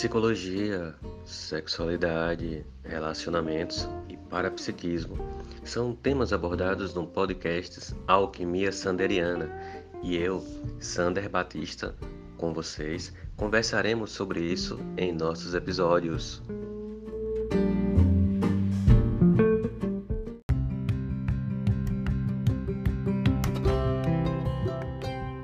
Psicologia, 0.00 0.94
sexualidade, 1.26 2.64
relacionamentos 2.82 3.86
e 4.08 4.16
parapsiquismo 4.16 5.18
são 5.62 5.94
temas 5.94 6.32
abordados 6.32 6.94
no 6.94 7.06
podcast 7.06 7.94
Alquimia 8.08 8.72
Sanderiana 8.72 9.50
e 10.02 10.16
eu, 10.16 10.42
Sander 10.78 11.28
Batista, 11.28 11.94
com 12.38 12.54
vocês, 12.54 13.12
conversaremos 13.36 14.10
sobre 14.12 14.40
isso 14.40 14.80
em 14.96 15.12
nossos 15.12 15.52
episódios. 15.52 16.42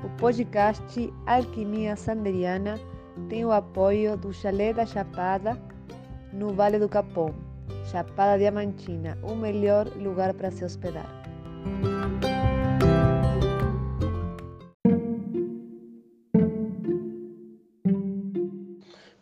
O 0.03 0.09
podcast 0.17 1.13
Alquimia 1.27 1.95
Sanderiana 1.95 2.96
tem 3.29 3.43
o 3.43 3.51
apoio 3.51 4.15
do 4.15 4.33
Chalé 4.33 4.73
da 4.73 4.85
Chapada, 4.85 5.59
no 6.31 6.53
Vale 6.53 6.79
do 6.79 6.87
Capão, 6.87 7.33
Chapada 7.91 8.37
Diamantina, 8.37 9.17
o 9.21 9.35
melhor 9.35 9.87
lugar 9.97 10.33
para 10.33 10.49
se 10.51 10.63
hospedar. 10.63 11.07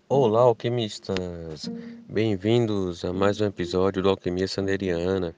Olá, 0.08 0.41
alquimistas! 0.41 1.70
Bem-vindos 2.08 3.04
a 3.04 3.12
mais 3.12 3.41
um 3.41 3.46
episódio 3.46 4.04
do 4.04 4.10
Alquimia 4.10 4.48
Sanderiana 4.48 5.35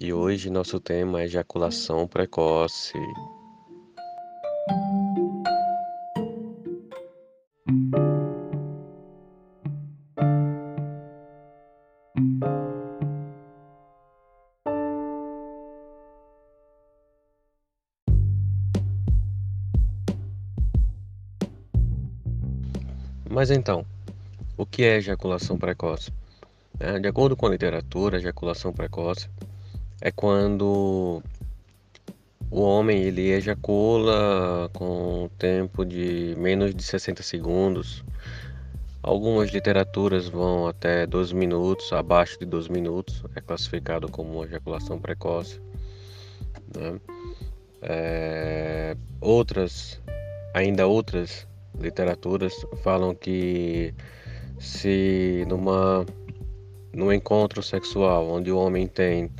e 0.00 0.12
hoje 0.12 0.50
nosso 0.50 0.80
tema 0.80 1.20
é 1.20 1.24
ejaculação 1.24 2.06
precoce. 2.06 2.98
Mas 23.38 23.52
então, 23.52 23.86
o 24.56 24.66
que 24.66 24.82
é 24.82 24.96
ejaculação 24.96 25.56
precoce? 25.56 26.10
É, 26.80 26.98
de 26.98 27.06
acordo 27.06 27.36
com 27.36 27.46
a 27.46 27.50
literatura, 27.50 28.16
ejaculação 28.16 28.72
precoce 28.72 29.30
é 30.00 30.10
quando 30.10 31.22
o 32.50 32.60
homem 32.60 33.00
ele 33.00 33.30
ejacula 33.30 34.68
com 34.72 35.26
um 35.26 35.28
tempo 35.38 35.84
de 35.84 36.34
menos 36.36 36.74
de 36.74 36.82
60 36.82 37.22
segundos. 37.22 38.02
Algumas 39.00 39.52
literaturas 39.52 40.26
vão 40.26 40.66
até 40.66 41.06
12 41.06 41.32
minutos, 41.32 41.92
abaixo 41.92 42.40
de 42.40 42.44
12 42.44 42.72
minutos, 42.72 43.22
é 43.36 43.40
classificado 43.40 44.10
como 44.10 44.44
ejaculação 44.44 44.98
precoce. 44.98 45.60
Né? 46.76 47.00
É, 47.82 48.96
outras, 49.20 50.00
ainda 50.52 50.88
outras 50.88 51.46
literaturas 51.80 52.54
falam 52.82 53.14
que 53.14 53.94
se 54.58 55.44
numa 55.48 56.04
num 56.92 57.12
encontro 57.12 57.62
sexual 57.62 58.28
onde 58.28 58.50
o 58.50 58.58
homem 58.58 58.86
tem 58.86 59.30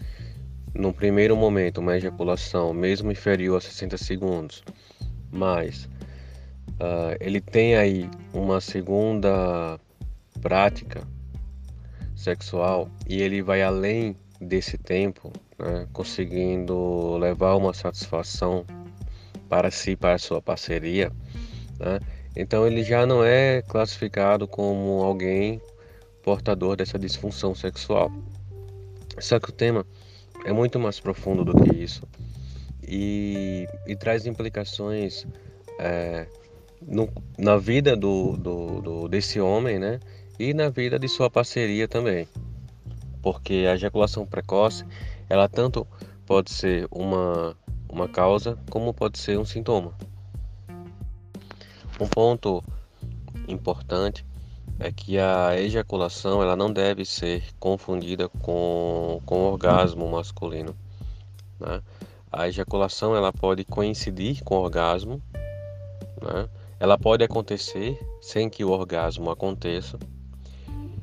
no 0.74 0.92
primeiro 0.92 1.36
momento 1.36 1.78
uma 1.78 1.96
ejaculação 1.96 2.72
mesmo 2.72 3.10
inferior 3.10 3.56
a 3.56 3.60
60 3.60 3.96
segundos, 3.98 4.62
mas 5.32 5.88
uh, 6.74 7.16
ele 7.20 7.40
tem 7.40 7.76
aí 7.76 8.08
uma 8.32 8.60
segunda 8.60 9.78
prática 10.40 11.02
sexual 12.14 12.88
e 13.08 13.20
ele 13.20 13.42
vai 13.42 13.62
além 13.62 14.16
desse 14.40 14.78
tempo, 14.78 15.32
né, 15.58 15.86
conseguindo 15.92 17.16
levar 17.16 17.56
uma 17.56 17.74
satisfação 17.74 18.64
para 19.48 19.70
si, 19.70 19.96
para 19.96 20.14
a 20.14 20.18
sua 20.18 20.40
parceria, 20.40 21.10
né, 21.78 21.98
então 22.36 22.66
ele 22.66 22.82
já 22.82 23.06
não 23.06 23.24
é 23.24 23.62
classificado 23.62 24.46
como 24.46 25.02
alguém 25.02 25.60
portador 26.22 26.76
dessa 26.76 26.98
disfunção 26.98 27.54
sexual. 27.54 28.10
Só 29.18 29.40
que 29.40 29.50
o 29.50 29.52
tema 29.52 29.86
é 30.44 30.52
muito 30.52 30.78
mais 30.78 31.00
profundo 31.00 31.44
do 31.44 31.54
que 31.62 31.76
isso 31.76 32.06
e, 32.88 33.66
e 33.86 33.94
traz 33.94 34.26
implicações 34.26 35.26
é, 35.78 36.26
no, 36.86 37.08
na 37.36 37.56
vida 37.56 37.96
do, 37.96 38.36
do, 38.36 38.80
do, 38.80 39.08
desse 39.08 39.40
homem, 39.40 39.78
né? 39.78 40.00
E 40.38 40.54
na 40.54 40.68
vida 40.68 40.98
de 40.98 41.08
sua 41.08 41.28
parceria 41.28 41.88
também, 41.88 42.28
porque 43.20 43.66
a 43.68 43.74
ejaculação 43.74 44.24
precoce, 44.24 44.84
ela 45.28 45.48
tanto 45.48 45.86
pode 46.24 46.50
ser 46.50 46.86
uma, 46.90 47.56
uma 47.88 48.08
causa 48.08 48.56
como 48.70 48.94
pode 48.94 49.18
ser 49.18 49.38
um 49.38 49.44
sintoma. 49.44 49.92
Um 52.00 52.06
ponto 52.06 52.62
importante 53.48 54.24
é 54.78 54.92
que 54.92 55.18
a 55.18 55.60
ejaculação 55.60 56.40
ela 56.40 56.54
não 56.54 56.72
deve 56.72 57.04
ser 57.04 57.42
confundida 57.58 58.28
com, 58.28 59.20
com 59.26 59.40
orgasmo 59.46 60.08
masculino. 60.08 60.76
Né? 61.58 61.82
A 62.30 62.46
ejaculação 62.46 63.16
ela 63.16 63.32
pode 63.32 63.64
coincidir 63.64 64.44
com 64.44 64.56
o 64.56 64.60
orgasmo, 64.60 65.20
né? 66.22 66.48
ela 66.78 66.96
pode 66.96 67.24
acontecer 67.24 67.98
sem 68.20 68.48
que 68.48 68.64
o 68.64 68.70
orgasmo 68.70 69.30
aconteça, 69.30 69.98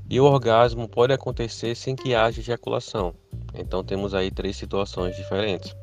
e 0.09 0.19
o 0.19 0.23
orgasmo 0.23 0.88
pode 0.88 1.11
acontecer 1.11 1.75
sem 1.75 1.95
que 1.95 2.16
haja 2.16 2.39
ejaculação. 2.39 3.13
Então 3.53 3.84
temos 3.84 4.13
aí 4.13 4.31
três 4.31 4.55
situações 4.55 5.16
diferentes. 5.17 5.75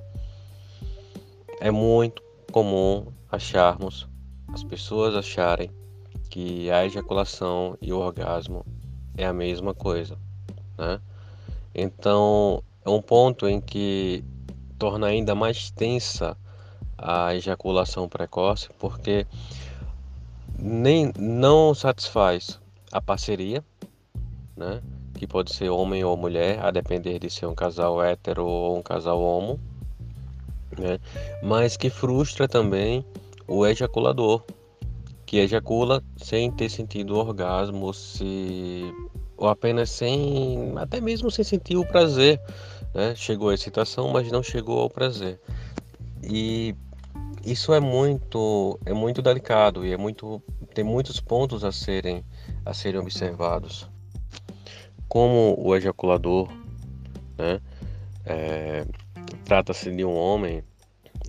É 1.61 1.71
muito 1.71 2.22
comum 2.51 3.06
acharmos 3.31 4.09
as 4.53 4.63
pessoas 4.63 5.15
acharem 5.15 5.71
que 6.29 6.71
a 6.71 6.85
ejaculação 6.85 7.77
e 7.81 7.93
o 7.93 7.99
orgasmo 7.99 8.65
é 9.17 9.27
a 9.27 9.33
mesma 9.33 9.75
coisa, 9.75 10.19
né? 10.79 11.01
Então, 11.75 12.63
é 12.85 12.91
um 12.91 13.01
ponto 13.01 13.49
em 13.49 13.61
que 13.61 14.25
torna 14.79 15.07
ainda 15.07 15.35
mais 15.35 15.71
tensa 15.71 16.37
a 16.99 17.35
ejaculação 17.35 18.09
precoce, 18.09 18.69
porque 18.79 19.27
nem 20.59 21.13
não 21.19 21.75
satisfaz 21.75 22.61
a 22.91 23.01
parceria, 23.01 23.65
né? 24.57 24.83
Que 25.15 25.27
pode 25.27 25.55
ser 25.55 25.71
homem 25.71 26.05
ou 26.05 26.17
mulher, 26.17 26.65
a 26.65 26.71
depender 26.71 27.19
de 27.19 27.31
ser 27.31 27.47
um 27.47 27.55
casal 27.55 28.03
hétero 28.03 28.45
ou 28.45 28.79
um 28.79 28.83
casal 28.83 29.21
homo, 29.21 29.59
né? 30.79 30.99
Mas 31.43 31.77
que 31.77 31.89
frustra 31.89 32.47
também 32.47 33.05
o 33.47 33.66
ejaculador, 33.66 34.44
que 35.26 35.38
ejacula 35.38 36.03
sem 36.16 36.50
ter 36.50 36.69
sentido 36.69 37.16
orgasmo, 37.16 37.92
se 37.92 38.84
ou 39.36 39.48
apenas 39.48 39.91
sem, 39.91 40.72
até 40.76 41.00
mesmo 41.00 41.30
sem 41.30 41.44
sentir 41.44 41.76
o 41.76 41.86
prazer, 41.86 42.41
né? 42.94 43.14
Chegou 43.16 43.48
a 43.48 43.54
excitação, 43.54 44.10
mas 44.12 44.30
não 44.30 44.42
chegou 44.42 44.78
ao 44.78 44.88
prazer. 44.88 45.41
E 46.22 46.75
isso 47.44 47.72
é 47.72 47.80
muito, 47.80 48.78
é 48.86 48.92
muito 48.92 49.20
delicado 49.20 49.84
e 49.84 49.92
é 49.92 49.97
muito, 49.97 50.41
tem 50.74 50.84
muitos 50.84 51.19
pontos 51.19 51.64
a 51.64 51.72
serem, 51.72 52.24
a 52.64 52.72
serem 52.72 53.00
observados. 53.00 53.88
Como 55.09 55.56
o 55.59 55.74
ejaculador, 55.74 56.48
né? 57.36 57.60
É, 58.24 58.86
trata-se 59.44 59.91
de 59.91 60.04
um 60.04 60.14
homem 60.14 60.62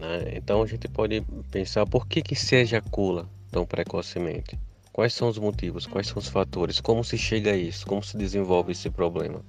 né? 0.03 0.33
Então 0.35 0.61
a 0.61 0.67
gente 0.67 0.87
pode 0.87 1.21
pensar 1.49 1.85
por 1.85 2.05
que, 2.05 2.21
que 2.21 2.35
se 2.35 2.55
ejacula 2.55 3.27
tão 3.49 3.65
precocemente? 3.65 4.59
Quais 4.91 5.13
são 5.13 5.29
os 5.29 5.39
motivos? 5.39 5.87
Quais 5.87 6.07
são 6.07 6.17
os 6.17 6.27
fatores? 6.27 6.79
Como 6.79 7.03
se 7.03 7.17
chega 7.17 7.51
a 7.51 7.57
isso? 7.57 7.87
Como 7.87 8.03
se 8.03 8.17
desenvolve 8.17 8.73
esse 8.73 8.89
problema? 8.89 9.41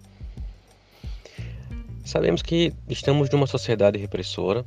Sabemos 2.05 2.41
que 2.41 2.73
estamos 2.89 3.29
numa 3.31 3.47
sociedade 3.47 3.99
repressora, 3.99 4.65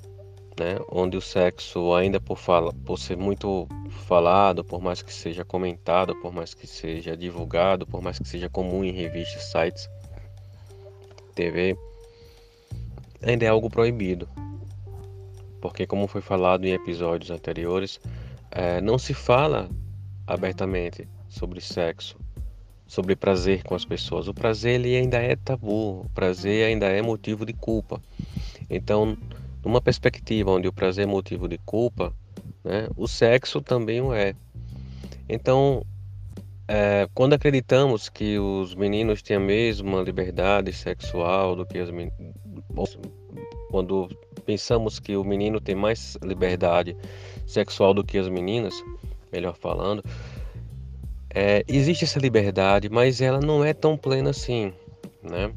né, 0.59 0.79
onde 0.91 1.15
o 1.15 1.21
sexo 1.21 1.93
ainda 1.93 2.19
por, 2.19 2.37
fala, 2.37 2.73
por 2.73 2.97
ser 2.97 3.15
muito 3.15 3.67
falado, 4.07 4.63
por 4.63 4.81
mais 4.81 5.03
que 5.03 5.13
seja 5.13 5.45
comentado, 5.45 6.15
por 6.19 6.33
mais 6.33 6.55
que 6.55 6.65
seja 6.65 7.15
divulgado, 7.15 7.85
por 7.85 8.01
mais 8.01 8.17
que 8.17 8.27
seja 8.27 8.49
comum 8.49 8.83
em 8.83 8.91
revistas, 8.91 9.43
sites, 9.51 9.87
TV, 11.35 11.77
ainda 13.21 13.45
é 13.45 13.47
algo 13.49 13.69
proibido 13.69 14.27
porque, 15.61 15.85
como 15.85 16.07
foi 16.07 16.21
falado 16.21 16.65
em 16.65 16.71
episódios 16.71 17.31
anteriores, 17.31 17.99
é, 18.51 18.79
não 18.81 18.97
se 18.97 19.13
fala 19.13 19.69
abertamente 20.25 21.07
sobre 21.29 21.61
sexo, 21.61 22.17
sobre 22.85 23.15
prazer 23.15 23.63
com 23.63 23.75
as 23.75 23.85
pessoas. 23.85 24.27
O 24.27 24.33
prazer 24.33 24.75
ele 24.75 24.95
ainda 24.95 25.17
é 25.17 25.35
tabu, 25.35 26.01
o 26.01 26.09
prazer 26.13 26.65
ainda 26.65 26.87
é 26.87 27.01
motivo 27.01 27.45
de 27.45 27.53
culpa. 27.53 28.01
Então, 28.69 29.17
numa 29.63 29.81
perspectiva 29.81 30.51
onde 30.51 30.67
o 30.67 30.73
prazer 30.73 31.03
é 31.03 31.07
motivo 31.07 31.47
de 31.47 31.57
culpa, 31.59 32.13
né, 32.63 32.87
o 32.95 33.07
sexo 33.07 33.61
também 33.61 34.01
o 34.01 34.13
é. 34.13 34.35
Então, 35.27 35.83
é, 36.67 37.07
quando 37.13 37.33
acreditamos 37.33 38.09
que 38.09 38.37
os 38.37 38.75
meninos 38.75 39.21
têm 39.21 39.37
a 39.37 39.39
mesma 39.39 40.01
liberdade 40.01 40.73
sexual 40.73 41.55
do 41.55 41.65
que 41.65 41.79
as 41.79 41.89
meninas, 41.89 42.33
quando 43.69 44.09
pensamos 44.47 44.97
que 44.97 45.17
o 45.17 45.25
menino 45.25 45.59
tem 45.59 45.75
mais 45.75 46.17
liberdade 46.23 46.95
sexual 47.45 47.93
do 47.93 48.01
que 48.01 48.17
as 48.17 48.29
meninas, 48.29 48.73
melhor 49.29 49.53
falando, 49.53 50.01
é, 51.29 51.65
existe 51.67 52.05
essa 52.05 52.17
liberdade, 52.17 52.89
mas 52.89 53.19
ela 53.19 53.41
não 53.41 53.63
é 53.63 53.73
tão 53.73 53.97
plena 53.97 54.29
assim, 54.29 54.73
né? 55.21 55.51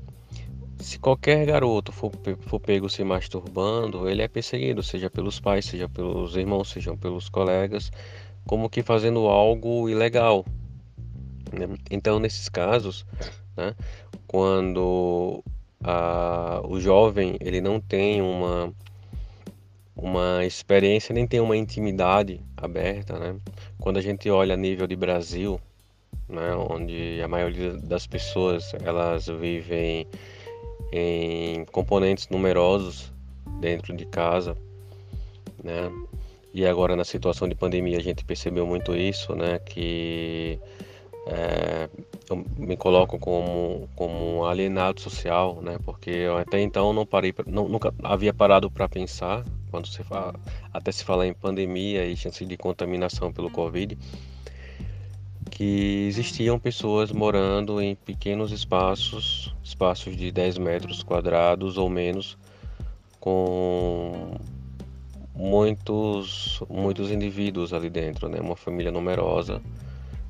Se 0.80 0.98
qualquer 0.98 1.46
garoto 1.46 1.92
for, 1.92 2.10
for 2.40 2.58
pego 2.58 2.88
se 2.88 3.04
masturbando, 3.04 4.08
ele 4.08 4.22
é 4.22 4.28
perseguido, 4.28 4.82
seja 4.82 5.08
pelos 5.08 5.38
pais, 5.38 5.66
seja 5.66 5.88
pelos 5.88 6.34
irmãos, 6.34 6.70
seja 6.70 6.96
pelos 6.96 7.28
colegas, 7.28 7.92
como 8.46 8.68
que 8.68 8.82
fazendo 8.82 9.28
algo 9.28 9.88
ilegal. 9.88 10.44
Né? 11.52 11.68
Então, 11.90 12.18
nesses 12.18 12.48
casos, 12.48 13.06
né, 13.56 13.74
quando 14.26 15.44
a, 15.82 16.60
o 16.64 16.78
jovem 16.80 17.36
ele 17.40 17.60
não 17.60 17.80
tem 17.80 18.20
uma 18.20 18.72
uma 19.96 20.44
experiência 20.46 21.12
nem 21.12 21.26
tem 21.26 21.40
uma 21.40 21.56
intimidade 21.56 22.40
aberta, 22.56 23.18
né? 23.18 23.36
Quando 23.78 23.98
a 23.98 24.00
gente 24.00 24.30
olha 24.30 24.54
a 24.54 24.56
nível 24.56 24.86
de 24.86 24.96
Brasil, 24.96 25.60
né, 26.28 26.54
onde 26.54 27.20
a 27.22 27.28
maioria 27.28 27.74
das 27.74 28.06
pessoas 28.06 28.72
elas 28.82 29.26
vivem 29.26 30.06
em 30.92 31.64
componentes 31.66 32.28
numerosos 32.28 33.12
dentro 33.60 33.94
de 33.94 34.06
casa, 34.06 34.56
né? 35.62 35.90
E 36.52 36.66
agora 36.66 36.96
na 36.96 37.04
situação 37.04 37.48
de 37.48 37.54
pandemia 37.54 37.98
a 37.98 38.02
gente 38.02 38.24
percebeu 38.24 38.66
muito 38.66 38.96
isso, 38.96 39.34
né? 39.34 39.58
Que 39.58 40.58
é, 41.26 41.88
eu 42.28 42.44
me 42.56 42.76
coloco 42.76 43.18
como, 43.18 43.88
como 43.94 44.38
um 44.38 44.44
alienado 44.44 45.00
social, 45.00 45.60
né? 45.60 45.78
Porque 45.84 46.10
eu 46.10 46.38
até 46.38 46.60
então 46.60 46.92
não 46.92 47.04
parei, 47.04 47.34
não, 47.46 47.68
nunca 47.68 47.92
havia 48.02 48.32
parado 48.32 48.70
para 48.70 48.88
pensar 48.88 49.44
quando 49.70 49.86
se 49.86 50.02
fala, 50.02 50.34
até 50.72 50.90
se 50.90 51.04
falar 51.04 51.26
em 51.26 51.34
pandemia 51.34 52.04
e 52.06 52.16
chance 52.16 52.44
de 52.44 52.56
contaminação 52.56 53.32
pelo 53.32 53.50
Covid, 53.50 53.96
que 55.50 56.06
existiam 56.08 56.58
pessoas 56.58 57.12
morando 57.12 57.80
em 57.80 57.94
pequenos 57.94 58.50
espaços, 58.50 59.54
espaços 59.62 60.16
de 60.16 60.32
10 60.32 60.58
metros 60.58 61.02
quadrados 61.02 61.76
ou 61.76 61.88
menos, 61.88 62.36
com 63.20 64.34
muitos, 65.34 66.60
muitos 66.68 67.10
indivíduos 67.10 67.72
ali 67.72 67.90
dentro, 67.90 68.28
né? 68.28 68.40
Uma 68.40 68.56
família 68.56 68.90
numerosa 68.90 69.62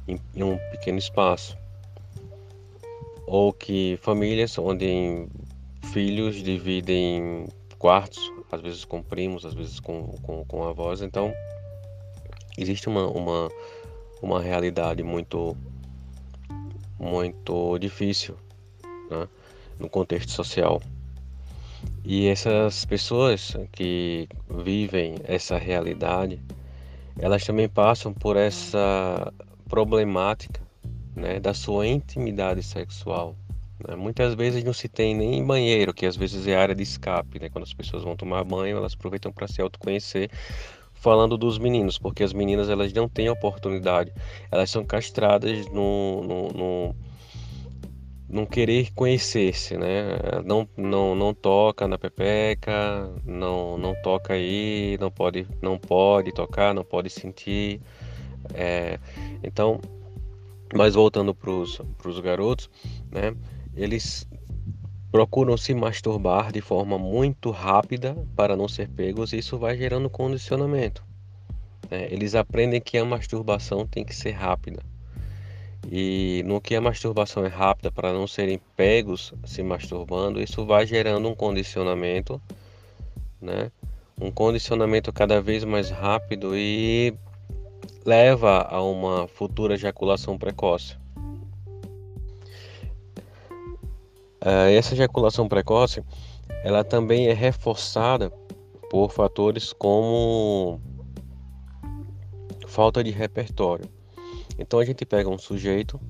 em, 0.07 0.19
em 0.35 0.43
um 0.43 0.59
pequeno 0.71 0.99
espaço. 0.99 1.57
Ou 3.27 3.53
que 3.53 3.99
famílias 4.03 4.59
onde 4.59 5.29
filhos 5.93 6.37
dividem 6.43 7.47
quartos, 7.79 8.33
às 8.53 8.61
vezes 8.61 8.85
com 8.85 9.03
primos, 9.03 9.45
às 9.45 9.55
vezes 9.55 9.81
com, 9.81 10.09
com, 10.23 10.45
com 10.45 10.65
avós. 10.65 11.01
Então, 11.01 11.33
existe 12.59 12.89
uma, 12.89 13.07
uma, 13.07 13.49
uma 14.21 14.41
realidade 14.41 15.03
muito, 15.03 15.57
muito 16.99 17.79
difícil 17.79 18.37
né, 19.11 19.29
no 19.79 19.89
contexto 19.89 20.31
social. 20.31 20.81
E 22.05 22.27
essas 22.29 22.85
pessoas 22.85 23.57
que 23.73 24.29
vivem 24.49 25.17
essa 25.25 25.57
realidade, 25.57 26.41
elas 27.19 27.45
também 27.45 27.69
passam 27.69 28.13
por 28.13 28.37
essa 28.37 29.33
problemática 29.71 30.61
né, 31.15 31.39
da 31.39 31.55
sua 31.55 31.87
intimidade 31.87 32.63
sexual. 32.63 33.37
Né? 33.87 33.95
Muitas 33.95 34.35
vezes 34.35 34.65
não 34.65 34.73
se 34.73 34.89
tem 34.89 35.15
nem 35.15 35.45
banheiro, 35.45 35.95
que 35.95 36.05
às 36.05 36.17
vezes 36.17 36.47
é 36.49 36.57
área 36.57 36.75
de 36.75 36.83
escape. 36.83 37.39
Né? 37.39 37.49
Quando 37.49 37.65
as 37.65 37.73
pessoas 37.73 38.03
vão 38.03 38.17
tomar 38.17 38.43
banho, 38.45 38.77
elas 38.77 38.95
aproveitam 38.95 39.33
para 39.33 39.47
se 39.47 39.63
autoconhecer. 39.63 40.29
Falando 40.93 41.39
dos 41.39 41.57
meninos, 41.57 41.97
porque 41.97 42.23
as 42.23 42.33
meninas 42.35 42.69
elas 42.69 42.93
não 42.93 43.09
têm 43.09 43.31
oportunidade, 43.31 44.13
elas 44.51 44.69
são 44.69 44.85
castradas 44.85 45.67
no, 45.69 46.23
no, 46.23 46.49
no 46.49 46.97
não 48.29 48.45
querer 48.45 48.93
conhecer-se, 48.95 49.79
né? 49.79 50.19
Não, 50.45 50.69
não, 50.77 51.15
não 51.15 51.33
toca 51.33 51.89
na 51.89 51.97
pepeca, 51.97 53.11
não, 53.25 53.79
não 53.79 53.95
toca 54.03 54.35
aí, 54.35 54.99
não 55.01 55.11
pode, 55.11 55.47
não 55.63 55.79
pode 55.79 56.33
tocar, 56.33 56.75
não 56.75 56.85
pode 56.85 57.09
sentir. 57.09 57.81
É, 58.55 58.99
então, 59.43 59.81
mas 60.75 60.95
voltando 60.95 61.35
para 61.35 61.51
os 61.51 62.21
garotos, 62.23 62.71
né? 63.11 63.35
Eles 63.75 64.27
procuram 65.11 65.57
se 65.57 65.75
masturbar 65.75 66.53
de 66.53 66.61
forma 66.61 66.99
muito 66.99 67.51
rápida 67.51 68.17
para 68.37 68.57
não 68.57 68.69
ser 68.69 68.89
pegos, 68.89 69.33
e 69.33 69.39
isso 69.39 69.59
vai 69.59 69.77
gerando 69.77 70.09
condicionamento. 70.09 71.05
Né? 71.91 72.07
Eles 72.11 72.35
aprendem 72.35 72.81
que 72.81 72.97
a 72.97 73.05
masturbação 73.05 73.87
tem 73.87 74.05
que 74.05 74.15
ser 74.15 74.33
rápida. 74.33 74.81
E 75.91 76.43
no 76.47 76.61
que 76.61 76.77
a 76.77 76.81
masturbação 76.81 77.45
é 77.45 77.49
rápida 77.49 77.91
para 77.91 78.13
não 78.13 78.27
serem 78.27 78.61
pegos 78.77 79.33
se 79.45 79.63
masturbando, 79.63 80.41
isso 80.41 80.65
vai 80.65 80.87
gerando 80.87 81.29
um 81.29 81.35
condicionamento, 81.35 82.41
né? 83.41 83.73
Um 84.21 84.31
condicionamento 84.31 85.11
cada 85.11 85.41
vez 85.41 85.65
mais 85.65 85.89
rápido 85.89 86.55
e 86.55 87.15
leva 88.05 88.63
a 88.63 88.83
uma 88.83 89.29
futura 89.29 89.75
ejaculação 89.75 90.39
precoce. 90.39 90.97
Uh, 94.43 94.71
essa 94.73 94.95
ejaculação 94.95 95.47
precoce, 95.49 96.03
ela 96.65 96.83
também 96.83 97.29
é 97.29 97.35
reforçada 97.35 98.31
por 98.91 99.13
fatores 99.13 99.73
como 99.73 100.81
falta 102.67 103.05
de 103.05 103.11
repertório. 103.11 103.85
Então 104.59 104.79
a 104.79 104.85
gente 104.85 105.05
pega 105.05 105.29
um 105.29 105.39
sujeito, 105.39 106.01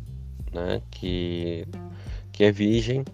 né, 0.52 0.82
que 0.90 1.66
que 2.32 2.44
é 2.44 2.52
virgem 2.52 3.04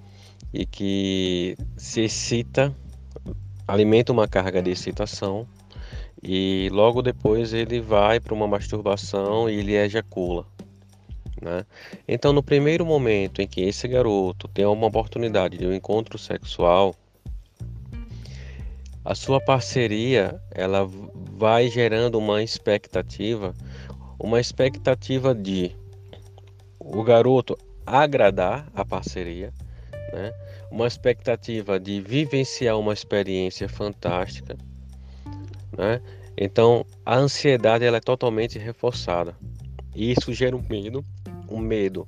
e 0.52 0.64
que 0.64 1.56
se 1.76 2.02
excita, 2.02 2.72
alimenta 3.66 4.12
uma 4.12 4.28
carga 4.28 4.62
de 4.62 4.70
excitação 4.70 5.48
e 6.28 6.68
logo 6.72 7.02
depois 7.02 7.52
ele 7.52 7.80
vai 7.80 8.18
para 8.18 8.34
uma 8.34 8.48
masturbação 8.48 9.48
e 9.48 9.60
ele 9.60 9.76
ejacula. 9.76 10.44
Né? 11.40 11.64
Então, 12.08 12.32
no 12.32 12.42
primeiro 12.42 12.84
momento 12.84 13.40
em 13.40 13.46
que 13.46 13.60
esse 13.60 13.86
garoto 13.86 14.48
tem 14.48 14.66
uma 14.66 14.88
oportunidade 14.88 15.56
de 15.56 15.64
um 15.64 15.72
encontro 15.72 16.18
sexual, 16.18 16.96
a 19.04 19.14
sua 19.14 19.40
parceria 19.40 20.40
ela 20.50 20.90
vai 21.38 21.68
gerando 21.68 22.18
uma 22.18 22.42
expectativa, 22.42 23.54
uma 24.18 24.40
expectativa 24.40 25.32
de 25.32 25.70
o 26.80 27.04
garoto 27.04 27.56
agradar 27.86 28.66
a 28.74 28.84
parceria, 28.84 29.52
né? 30.12 30.32
uma 30.72 30.88
expectativa 30.88 31.78
de 31.78 32.00
vivenciar 32.00 32.76
uma 32.76 32.92
experiência 32.92 33.68
fantástica, 33.68 34.56
né? 35.78 36.00
Então, 36.36 36.84
a 37.04 37.16
ansiedade 37.16 37.84
ela 37.84 37.96
é 37.96 38.00
totalmente 38.00 38.58
reforçada. 38.58 39.34
E 39.94 40.12
isso 40.12 40.32
gera 40.32 40.54
um 40.54 40.62
medo, 40.68 41.02
um 41.48 41.58
medo 41.58 42.06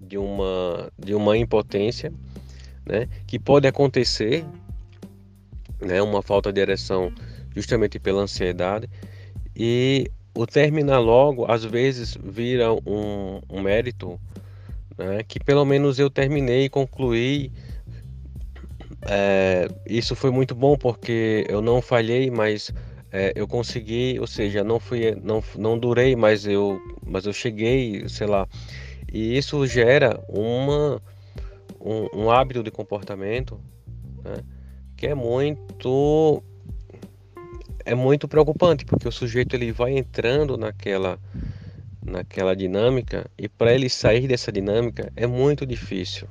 de 0.00 0.18
uma 0.18 0.90
de 0.98 1.14
uma 1.14 1.36
impotência, 1.36 2.12
né, 2.84 3.08
que 3.26 3.38
pode 3.38 3.66
acontecer, 3.66 4.44
né, 5.80 6.00
uma 6.02 6.22
falta 6.22 6.52
de 6.52 6.60
ereção 6.60 7.12
justamente 7.54 7.98
pela 7.98 8.22
ansiedade 8.22 8.88
e 9.54 10.10
o 10.34 10.46
terminar 10.46 10.98
logo 10.98 11.50
às 11.50 11.64
vezes 11.64 12.16
vira 12.22 12.72
um, 12.72 13.40
um 13.48 13.62
mérito, 13.62 14.20
né, 14.96 15.22
que 15.26 15.40
pelo 15.40 15.64
menos 15.64 15.98
eu 15.98 16.10
terminei 16.10 16.64
e 16.64 16.68
concluí 16.68 17.50
é, 19.08 19.68
isso 19.86 20.16
foi 20.16 20.30
muito 20.30 20.54
bom 20.54 20.76
porque 20.76 21.46
eu 21.48 21.62
não 21.62 21.80
falhei, 21.80 22.30
mas 22.30 22.72
é, 23.12 23.32
eu 23.34 23.46
consegui, 23.46 24.18
ou 24.18 24.26
seja, 24.26 24.64
não 24.64 24.80
fui, 24.80 25.14
não, 25.22 25.42
não 25.56 25.78
durei, 25.78 26.16
mas 26.16 26.46
eu, 26.46 26.80
mas 27.04 27.26
eu 27.26 27.32
cheguei, 27.32 28.08
sei 28.08 28.26
lá. 28.26 28.46
E 29.12 29.36
isso 29.36 29.66
gera 29.66 30.22
uma, 30.28 31.00
um, 31.80 32.24
um 32.24 32.30
hábito 32.30 32.62
de 32.62 32.70
comportamento 32.70 33.60
né, 34.24 34.36
que 34.96 35.06
é 35.06 35.14
muito 35.14 36.42
é 37.84 37.94
muito 37.94 38.26
preocupante 38.26 38.84
porque 38.84 39.06
o 39.06 39.12
sujeito 39.12 39.54
ele 39.54 39.70
vai 39.70 39.96
entrando 39.96 40.56
naquela 40.56 41.18
naquela 42.04 42.54
dinâmica 42.54 43.30
e 43.38 43.48
para 43.48 43.72
ele 43.72 43.88
sair 43.88 44.26
dessa 44.26 44.50
dinâmica 44.50 45.12
é 45.14 45.26
muito 45.26 45.64
difícil 45.64 46.26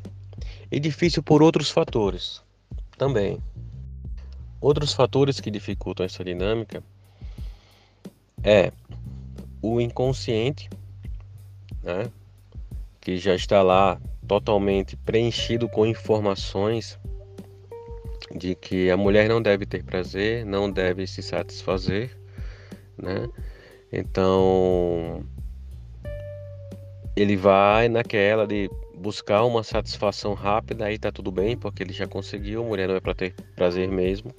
e 0.72 0.79
difícil 0.79 1.24
por 1.24 1.41
outros 1.41 1.70
fatores 1.70 2.41
também. 2.98 3.39
Outros 4.66 4.94
fatores 4.94 5.40
que 5.40 5.52
dificultam 5.52 6.04
essa 6.04 6.24
dinâmica 6.24 6.84
é 8.44 8.72
o 9.62 9.80
inconsciente, 9.80 10.68
né? 11.84 12.10
que 13.00 13.16
já 13.20 13.36
está 13.36 13.62
lá 13.62 14.02
totalmente 14.28 14.98
preenchido 14.98 15.70
com 15.70 15.86
informações 15.86 16.98
de 18.36 18.56
que 18.56 18.90
a 18.90 18.98
mulher 18.98 19.30
não 19.30 19.40
deve 19.40 19.68
ter 19.68 19.84
prazer, 19.84 20.44
não 20.44 20.72
deve 20.72 21.06
se 21.06 21.22
satisfazer, 21.22 22.18
né? 22.98 23.30
Então 23.94 25.24
ele 27.16 27.38
vai 27.38 27.88
naquela 27.88 28.48
de 28.48 28.68
buscar 28.98 29.44
uma 29.44 29.64
satisfação 29.64 30.34
rápida, 30.34 30.86
aí 30.86 30.98
tá 30.98 31.12
tudo 31.12 31.32
bem, 31.32 31.58
porque 31.58 31.84
ele 31.84 31.94
já 31.94 32.08
conseguiu, 32.08 32.64
mulher 32.64 32.88
não 32.88 32.96
é 32.96 33.00
para 33.00 33.14
ter 33.14 33.34
prazer 33.56 33.90
mesmo. 33.90 34.32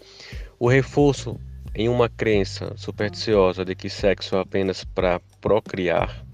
O 0.59 0.69
reforço 0.69 1.39
em 1.75 1.89
uma 1.89 2.09
crença 2.09 2.73
supersticiosa 2.77 3.65
de 3.65 3.75
que 3.75 3.91
sexo 3.91 4.37
é 4.37 4.41
apenas 4.41 4.83
para 4.83 5.21
procriar. 5.41 6.25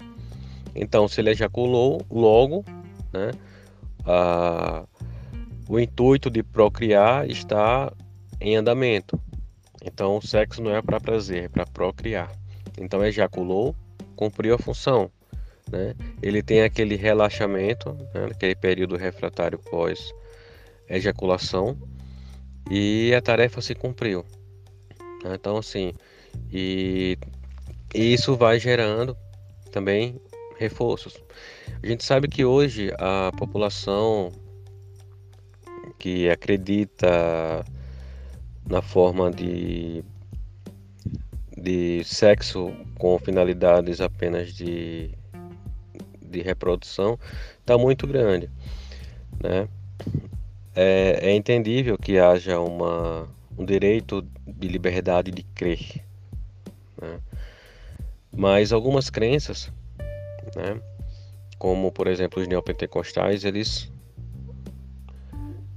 Então, 0.73 1.07
se 1.07 1.19
ele 1.19 1.31
ejaculou, 1.31 2.01
logo, 2.09 2.63
né, 3.11 3.31
a, 4.05 4.85
o 5.67 5.79
intuito 5.79 6.29
de 6.29 6.41
procriar 6.41 7.29
está 7.29 7.91
em 8.39 8.55
andamento. 8.55 9.19
Então, 9.83 10.17
o 10.17 10.21
sexo 10.21 10.61
não 10.63 10.73
é 10.73 10.81
para 10.81 10.99
prazer, 10.99 11.43
é 11.43 11.49
para 11.49 11.65
procriar. 11.65 12.31
Então, 12.79 13.03
ejaculou, 13.03 13.75
cumpriu 14.15 14.55
a 14.55 14.57
função. 14.57 15.11
Né? 15.71 15.95
Ele 16.21 16.41
tem 16.41 16.61
aquele 16.61 16.95
relaxamento, 16.95 17.93
né, 18.13 18.27
aquele 18.31 18.55
período 18.55 18.95
refratário 18.95 19.57
pós 19.59 20.13
ejaculação, 20.89 21.77
e 22.69 23.13
a 23.13 23.21
tarefa 23.21 23.61
se 23.61 23.73
cumpriu. 23.73 24.25
Né? 25.23 25.35
Então, 25.35 25.57
assim, 25.57 25.93
e, 26.51 27.17
e 27.93 28.13
isso 28.13 28.35
vai 28.35 28.59
gerando 28.59 29.17
também 29.71 30.19
reforços. 30.57 31.21
A 31.81 31.87
gente 31.87 32.03
sabe 32.03 32.27
que 32.27 32.45
hoje 32.45 32.91
a 32.97 33.31
população 33.37 34.31
que 35.97 36.29
acredita 36.29 37.63
na 38.69 38.81
forma 38.81 39.31
de, 39.31 40.03
de 41.57 42.03
sexo 42.03 42.73
com 42.97 43.17
finalidades 43.19 43.99
apenas 43.99 44.53
de, 44.53 45.11
de 46.33 46.41
reprodução 46.41 47.17
está 47.59 47.77
muito 47.77 48.05
grande. 48.05 48.49
Né? 49.41 49.67
É, 50.75 51.19
é 51.21 51.35
entendível 51.35 51.97
que 51.97 52.17
haja 52.17 52.59
uma, 52.59 53.27
um 53.57 53.63
direito 53.63 54.25
de 54.45 54.67
liberdade 54.67 55.31
de 55.31 55.43
crer. 55.43 56.03
Né? 57.01 57.19
Mas 58.35 58.73
algumas 58.73 59.09
crenças, 59.09 59.71
né, 60.55 60.81
como 61.59 61.91
por 61.91 62.07
exemplo 62.07 62.41
os 62.41 62.47
neopentecostais, 62.47 63.45
eles, 63.45 63.91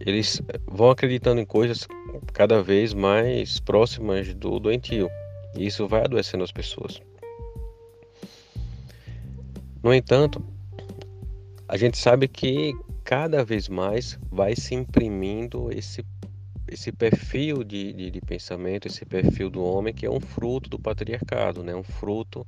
eles 0.00 0.40
vão 0.66 0.90
acreditando 0.90 1.40
em 1.40 1.44
coisas 1.44 1.86
cada 2.32 2.62
vez 2.62 2.94
mais 2.94 3.60
próximas 3.60 4.32
do 4.34 4.58
doentio. 4.58 5.10
E 5.54 5.66
isso 5.66 5.86
vai 5.86 6.02
adoecendo 6.02 6.44
as 6.44 6.52
pessoas. 6.52 7.00
No 9.86 9.94
entanto, 9.94 10.44
a 11.68 11.76
gente 11.76 11.96
sabe 11.96 12.26
que 12.26 12.74
cada 13.04 13.44
vez 13.44 13.68
mais 13.68 14.18
vai 14.32 14.56
se 14.56 14.74
imprimindo 14.74 15.70
esse 15.70 16.04
esse 16.66 16.90
perfil 16.90 17.62
de, 17.62 17.92
de, 17.92 18.10
de, 18.10 18.20
pensamento, 18.20 18.88
esse 18.88 19.06
perfil 19.06 19.48
do 19.48 19.62
homem 19.62 19.94
que 19.94 20.04
é 20.04 20.10
um 20.10 20.18
fruto 20.18 20.68
do 20.68 20.76
patriarcado, 20.76 21.62
né? 21.62 21.72
um 21.72 21.84
fruto 21.84 22.44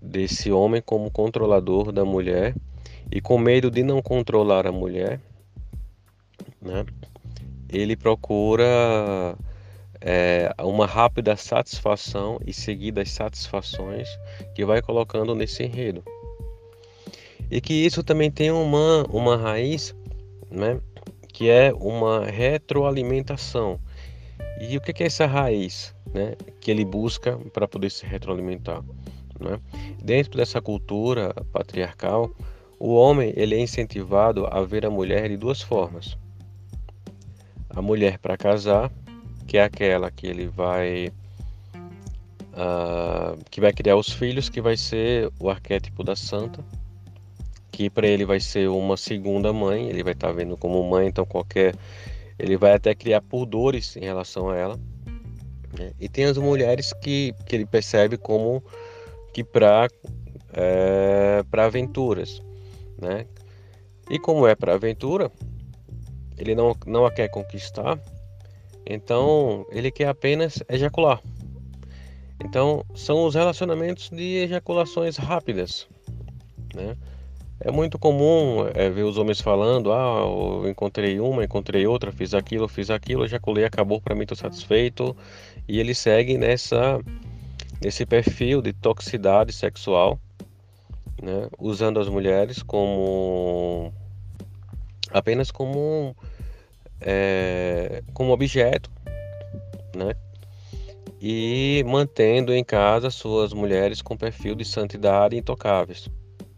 desse 0.00 0.52
homem 0.52 0.80
como 0.80 1.10
controlador 1.10 1.90
da 1.90 2.04
mulher 2.04 2.54
e 3.10 3.20
com 3.20 3.36
medo 3.36 3.68
de 3.68 3.82
não 3.82 4.00
controlar 4.00 4.68
a 4.68 4.70
mulher, 4.70 5.20
né? 6.62 6.86
ele 7.68 7.96
procura 7.96 9.36
é, 10.00 10.54
uma 10.60 10.86
rápida 10.86 11.34
satisfação 11.34 12.38
e 12.46 12.52
seguidas 12.52 13.10
satisfações 13.10 14.08
que 14.54 14.64
vai 14.64 14.80
colocando 14.80 15.34
nesse 15.34 15.64
enredo. 15.64 16.04
E 17.50 17.60
que 17.60 17.74
isso 17.74 18.02
também 18.02 18.30
tem 18.30 18.50
uma, 18.50 19.04
uma 19.08 19.36
raiz 19.36 19.94
né, 20.50 20.80
que 21.28 21.48
é 21.48 21.72
uma 21.72 22.26
retroalimentação. 22.26 23.78
E 24.60 24.76
o 24.76 24.80
que 24.80 25.02
é 25.02 25.06
essa 25.06 25.26
raiz 25.26 25.94
né, 26.12 26.34
que 26.60 26.70
ele 26.70 26.84
busca 26.84 27.38
para 27.52 27.68
poder 27.68 27.90
se 27.90 28.04
retroalimentar? 28.04 28.82
Né? 29.38 29.58
Dentro 30.02 30.36
dessa 30.36 30.60
cultura 30.60 31.32
patriarcal, 31.52 32.30
o 32.78 32.94
homem 32.94 33.32
ele 33.36 33.54
é 33.54 33.60
incentivado 33.60 34.46
a 34.46 34.62
ver 34.62 34.84
a 34.84 34.90
mulher 34.90 35.28
de 35.28 35.36
duas 35.36 35.62
formas. 35.62 36.18
A 37.70 37.80
mulher 37.80 38.18
para 38.18 38.36
casar, 38.36 38.92
que 39.46 39.56
é 39.56 39.62
aquela 39.62 40.10
que 40.10 40.26
ele 40.26 40.46
vai 40.46 41.12
uh, 42.52 43.38
que 43.50 43.60
vai 43.60 43.72
criar 43.72 43.96
os 43.96 44.10
filhos, 44.10 44.48
que 44.48 44.60
vai 44.60 44.76
ser 44.76 45.30
o 45.38 45.48
arquétipo 45.48 46.02
da 46.02 46.16
santa, 46.16 46.64
que 47.70 47.88
para 47.88 48.06
ele 48.06 48.24
vai 48.24 48.40
ser 48.40 48.68
uma 48.68 48.96
segunda 48.96 49.52
mãe, 49.52 49.88
ele 49.88 50.02
vai 50.02 50.12
estar 50.12 50.28
tá 50.28 50.32
vendo 50.32 50.56
como 50.56 50.82
mãe, 50.88 51.08
então 51.08 51.24
qualquer 51.24 51.74
ele 52.38 52.56
vai 52.56 52.72
até 52.72 52.94
criar 52.94 53.20
pudores 53.20 53.96
em 53.96 54.00
relação 54.00 54.48
a 54.48 54.56
ela. 54.56 54.80
Né? 55.78 55.92
E 56.00 56.08
tem 56.08 56.24
as 56.24 56.38
mulheres 56.38 56.92
que, 56.94 57.34
que 57.46 57.54
ele 57.54 57.66
percebe 57.66 58.16
como 58.16 58.62
que 59.32 59.44
para 59.44 59.88
é, 60.52 61.44
para 61.50 61.66
aventuras, 61.66 62.42
né? 62.98 63.26
E 64.10 64.18
como 64.18 64.46
é 64.46 64.56
para 64.56 64.74
aventura, 64.74 65.30
ele 66.36 66.54
não, 66.54 66.74
não 66.86 67.06
a 67.06 67.12
quer 67.12 67.28
conquistar, 67.28 68.00
então 68.84 69.64
ele 69.70 69.90
quer 69.90 70.08
apenas 70.08 70.60
ejacular. 70.68 71.22
Então 72.44 72.84
são 72.94 73.24
os 73.24 73.34
relacionamentos 73.34 74.10
de 74.10 74.38
ejaculações 74.38 75.16
rápidas, 75.16 75.86
né? 76.74 76.96
É 77.62 77.70
muito 77.70 77.98
comum 77.98 78.66
é, 78.74 78.88
ver 78.88 79.02
os 79.02 79.18
homens 79.18 79.40
falando: 79.40 79.92
ah, 79.92 80.22
eu 80.22 80.68
encontrei 80.68 81.20
uma, 81.20 81.44
encontrei 81.44 81.86
outra, 81.86 82.10
fiz 82.10 82.32
aquilo, 82.32 82.66
fiz 82.66 82.88
aquilo, 82.88 83.24
ejaculei, 83.24 83.66
acabou, 83.66 84.00
para 84.00 84.14
mim 84.14 84.22
estou 84.22 84.36
satisfeito. 84.36 85.14
E 85.68 85.78
ele 85.78 85.94
segue 85.94 86.38
nessa, 86.38 86.98
nesse 87.82 88.06
perfil 88.06 88.62
de 88.62 88.72
toxicidade 88.72 89.52
sexual, 89.52 90.18
né, 91.22 91.48
usando 91.58 92.00
as 92.00 92.08
mulheres 92.08 92.62
como 92.62 93.92
apenas 95.10 95.50
como 95.50 96.16
é, 96.98 98.02
como 98.14 98.32
objeto, 98.32 98.90
né? 99.94 100.14
E 101.20 101.84
mantendo 101.86 102.54
em 102.54 102.64
casa 102.64 103.10
suas 103.10 103.52
mulheres 103.52 104.00
com 104.00 104.16
perfil 104.16 104.54
de 104.54 104.64
santidade 104.64 105.36
intocáveis. 105.36 106.08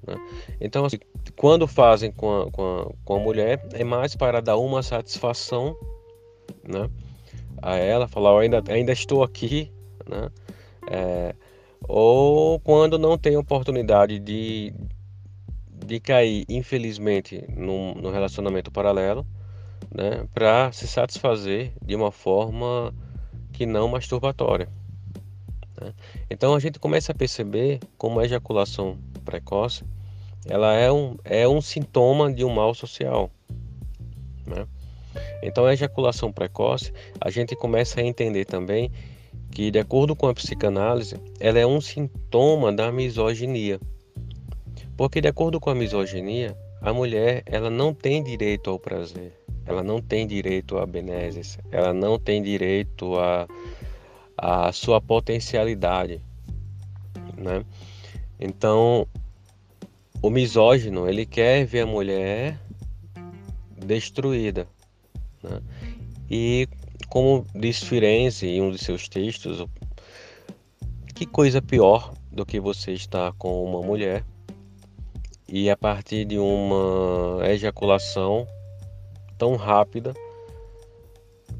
Né? 0.06 0.16
Então, 0.60 0.84
assim, 0.84 0.98
quando 1.36 1.66
fazem 1.66 2.10
com 2.10 2.42
a, 2.42 2.50
com, 2.50 2.78
a, 2.78 2.90
com 3.04 3.16
a 3.16 3.18
mulher, 3.18 3.64
é 3.72 3.84
mais 3.84 4.14
para 4.16 4.40
dar 4.40 4.56
uma 4.56 4.82
satisfação 4.82 5.76
né? 6.66 6.88
a 7.60 7.76
ela, 7.76 8.08
falar: 8.08 8.40
ainda, 8.40 8.62
ainda 8.68 8.92
estou 8.92 9.22
aqui, 9.22 9.72
né? 10.08 10.30
É, 10.90 11.34
ou 11.88 12.60
quando 12.60 12.98
não 12.98 13.16
tem 13.16 13.36
oportunidade 13.36 14.18
de, 14.18 14.74
de 15.68 16.00
cair, 16.00 16.44
infelizmente, 16.48 17.44
num, 17.48 17.94
num 17.94 18.10
relacionamento 18.10 18.70
paralelo, 18.70 19.26
né? 19.92 20.26
para 20.32 20.70
se 20.72 20.86
satisfazer 20.86 21.72
de 21.84 21.94
uma 21.94 22.10
forma 22.10 22.94
que 23.52 23.66
não 23.66 23.88
masturbatória. 23.88 24.68
Né? 25.82 25.92
Então 26.30 26.54
a 26.54 26.60
gente 26.60 26.78
começa 26.78 27.12
a 27.12 27.14
perceber 27.14 27.80
como 27.98 28.20
a 28.20 28.24
ejaculação 28.24 28.98
precoce 29.24 29.84
ela 30.46 30.74
é 30.74 30.90
um, 30.90 31.16
é 31.24 31.46
um 31.46 31.60
sintoma 31.60 32.32
de 32.32 32.44
um 32.44 32.52
mal 32.52 32.74
social. 32.74 33.30
Né? 34.46 34.66
Então, 35.42 35.66
a 35.66 35.72
ejaculação 35.72 36.32
precoce, 36.32 36.92
a 37.20 37.30
gente 37.30 37.54
começa 37.54 38.00
a 38.00 38.04
entender 38.04 38.44
também 38.44 38.90
que, 39.50 39.70
de 39.70 39.78
acordo 39.78 40.16
com 40.16 40.26
a 40.26 40.34
psicanálise, 40.34 41.16
ela 41.38 41.58
é 41.58 41.66
um 41.66 41.80
sintoma 41.80 42.72
da 42.72 42.90
misoginia. 42.90 43.80
Porque, 44.96 45.20
de 45.20 45.28
acordo 45.28 45.60
com 45.60 45.70
a 45.70 45.74
misoginia, 45.74 46.56
a 46.80 46.92
mulher 46.92 47.42
ela 47.46 47.70
não 47.70 47.94
tem 47.94 48.22
direito 48.22 48.70
ao 48.70 48.78
prazer, 48.78 49.32
ela 49.64 49.82
não 49.82 50.00
tem 50.00 50.26
direito 50.26 50.78
à 50.78 50.86
benésia, 50.86 51.42
ela 51.70 51.92
não 51.92 52.18
tem 52.18 52.42
direito 52.42 53.16
à, 53.16 53.46
à 54.36 54.72
sua 54.72 55.00
potencialidade. 55.00 56.20
Né? 57.36 57.64
Então, 58.38 59.06
o 60.20 60.30
misógino 60.30 61.08
ele 61.08 61.26
quer 61.26 61.64
ver 61.64 61.80
a 61.80 61.86
mulher 61.86 62.58
destruída. 63.76 64.66
Né? 65.42 65.60
E 66.30 66.68
como 67.08 67.46
diz 67.54 67.82
Firenze 67.82 68.46
em 68.46 68.62
um 68.62 68.70
de 68.70 68.78
seus 68.78 69.08
textos, 69.08 69.66
que 71.14 71.26
coisa 71.26 71.60
pior 71.60 72.14
do 72.30 72.46
que 72.46 72.58
você 72.58 72.92
estar 72.92 73.32
com 73.34 73.64
uma 73.64 73.82
mulher 73.82 74.24
e 75.46 75.68
a 75.68 75.76
partir 75.76 76.24
de 76.24 76.38
uma 76.38 77.46
ejaculação 77.46 78.46
tão 79.36 79.56
rápida 79.56 80.14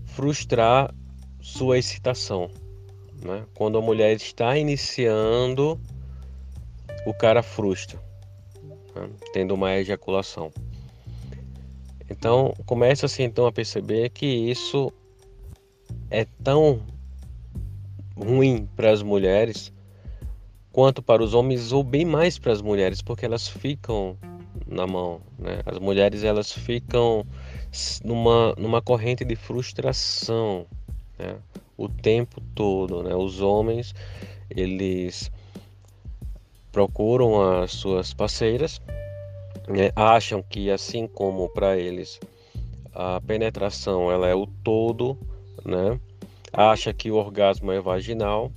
frustrar 0.07 0.95
sua 1.41 1.79
excitação. 1.79 2.51
Né? 3.23 3.45
Quando 3.55 3.79
a 3.79 3.81
mulher 3.81 4.17
está 4.17 4.57
iniciando, 4.57 5.81
o 7.07 7.15
cara 7.15 7.43
frustra, 7.43 8.01
né? 8.95 9.09
tendo 9.33 9.55
uma 9.55 9.75
ejaculação. 9.77 10.53
Então 12.11 12.53
começa-se 12.67 13.23
então 13.23 13.47
a 13.47 13.53
perceber 13.53 14.11
que 14.11 14.27
isso 14.27 14.93
é 16.11 16.27
tão 16.43 16.83
ruim 18.17 18.69
para 18.77 18.91
as 18.91 19.03
mulheres 19.03 19.73
quanto 20.71 21.03
para 21.03 21.23
os 21.23 21.35
homens 21.35 21.73
ou 21.73 21.83
bem 21.83 22.05
mais 22.05 22.39
para 22.39 22.53
as 22.53 22.61
mulheres, 22.61 23.03
porque 23.03 23.25
elas 23.25 23.47
ficam 23.47 24.17
na 24.67 24.87
mão, 24.87 25.21
né? 25.39 25.61
As 25.65 25.79
mulheres 25.79 26.25
elas 26.25 26.53
ficam 26.53 27.27
numa, 28.05 28.55
numa 28.57 28.83
corrente 28.83 29.25
de 29.25 29.37
frustração 29.37 30.67
né? 31.19 31.37
O 31.77 31.89
tempo 31.89 32.41
todo. 32.55 33.03
Né? 33.03 33.15
Os 33.15 33.41
homens 33.41 33.95
eles 34.51 35.31
procuram 36.71 37.61
as 37.61 37.73
suas 37.73 38.15
parceiras, 38.15 38.81
né? 39.69 39.91
acham 39.95 40.43
que 40.43 40.71
assim 40.71 41.07
como 41.07 41.49
para 41.49 41.77
eles 41.77 42.19
a 42.95 43.21
penetração 43.21 44.11
ela 44.11 44.27
é 44.29 44.35
o 44.35 44.47
todo, 44.47 45.17
né? 45.65 45.99
acha 46.53 46.93
que 46.93 47.11
o 47.11 47.17
orgasmo 47.17 47.73
é 47.73 47.81
vaginal, 47.81 48.53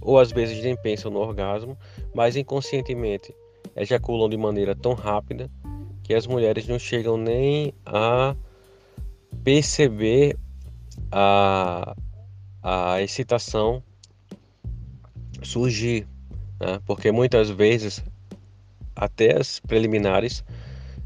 ou 0.00 0.18
às 0.18 0.32
vezes 0.32 0.62
nem 0.62 0.76
pensam 0.76 1.10
no 1.10 1.18
orgasmo, 1.18 1.76
mas 2.14 2.36
inconscientemente 2.36 3.34
ejaculam 3.76 4.28
de 4.28 4.36
maneira 4.36 4.74
tão 4.74 4.94
rápida 4.94 5.50
que 6.02 6.14
as 6.14 6.26
mulheres 6.26 6.66
não 6.66 6.78
chegam 6.78 7.16
nem 7.18 7.74
a 7.84 8.34
perceber 9.44 10.36
a, 11.12 11.94
a 12.70 13.00
excitação 13.00 13.82
surgir, 15.42 16.06
né? 16.60 16.80
porque 16.84 17.10
muitas 17.10 17.48
vezes 17.48 18.04
até 18.94 19.38
as 19.38 19.58
preliminares 19.60 20.44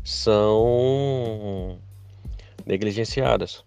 são 0.02 1.78
negligenciadas. 2.66 3.64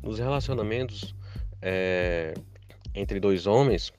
Nos 0.00 0.20
relacionamentos 0.20 1.12
é, 1.60 2.34
entre 2.94 3.18
dois 3.18 3.48
homens, 3.48 3.92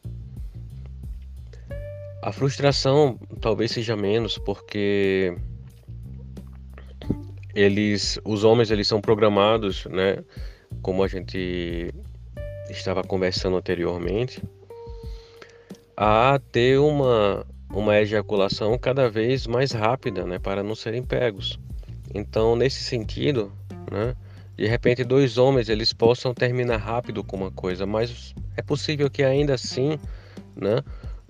a 2.24 2.32
frustração 2.32 3.20
talvez 3.42 3.72
seja 3.72 3.98
menos, 3.98 4.38
porque 4.38 5.38
eles, 7.54 8.20
os 8.24 8.44
homens, 8.44 8.72
eles 8.72 8.88
são 8.88 9.02
programados, 9.02 9.86
né? 9.86 10.24
Como 10.82 11.04
a 11.04 11.08
gente 11.08 11.92
estava 12.70 13.04
conversando 13.04 13.58
anteriormente, 13.58 14.42
a 15.96 16.40
ter 16.52 16.80
uma 16.80 17.46
uma 17.70 18.00
ejaculação 18.00 18.78
cada 18.78 19.10
vez 19.10 19.46
mais 19.46 19.72
rápida, 19.72 20.26
né, 20.26 20.40
para 20.40 20.64
não 20.64 20.74
serem 20.74 21.04
pegos. 21.04 21.60
Então, 22.14 22.56
nesse 22.56 22.82
sentido, 22.82 23.52
né, 23.92 24.16
de 24.56 24.66
repente 24.66 25.04
dois 25.04 25.38
homens 25.38 25.70
eles 25.70 25.92
possam 25.94 26.34
terminar 26.34 26.78
rápido 26.78 27.24
com 27.24 27.36
uma 27.36 27.52
coisa, 27.52 27.86
mas 27.86 28.34
é 28.56 28.62
possível 28.62 29.10
que 29.10 29.22
ainda 29.22 29.54
assim, 29.54 30.00
né, 30.56 30.82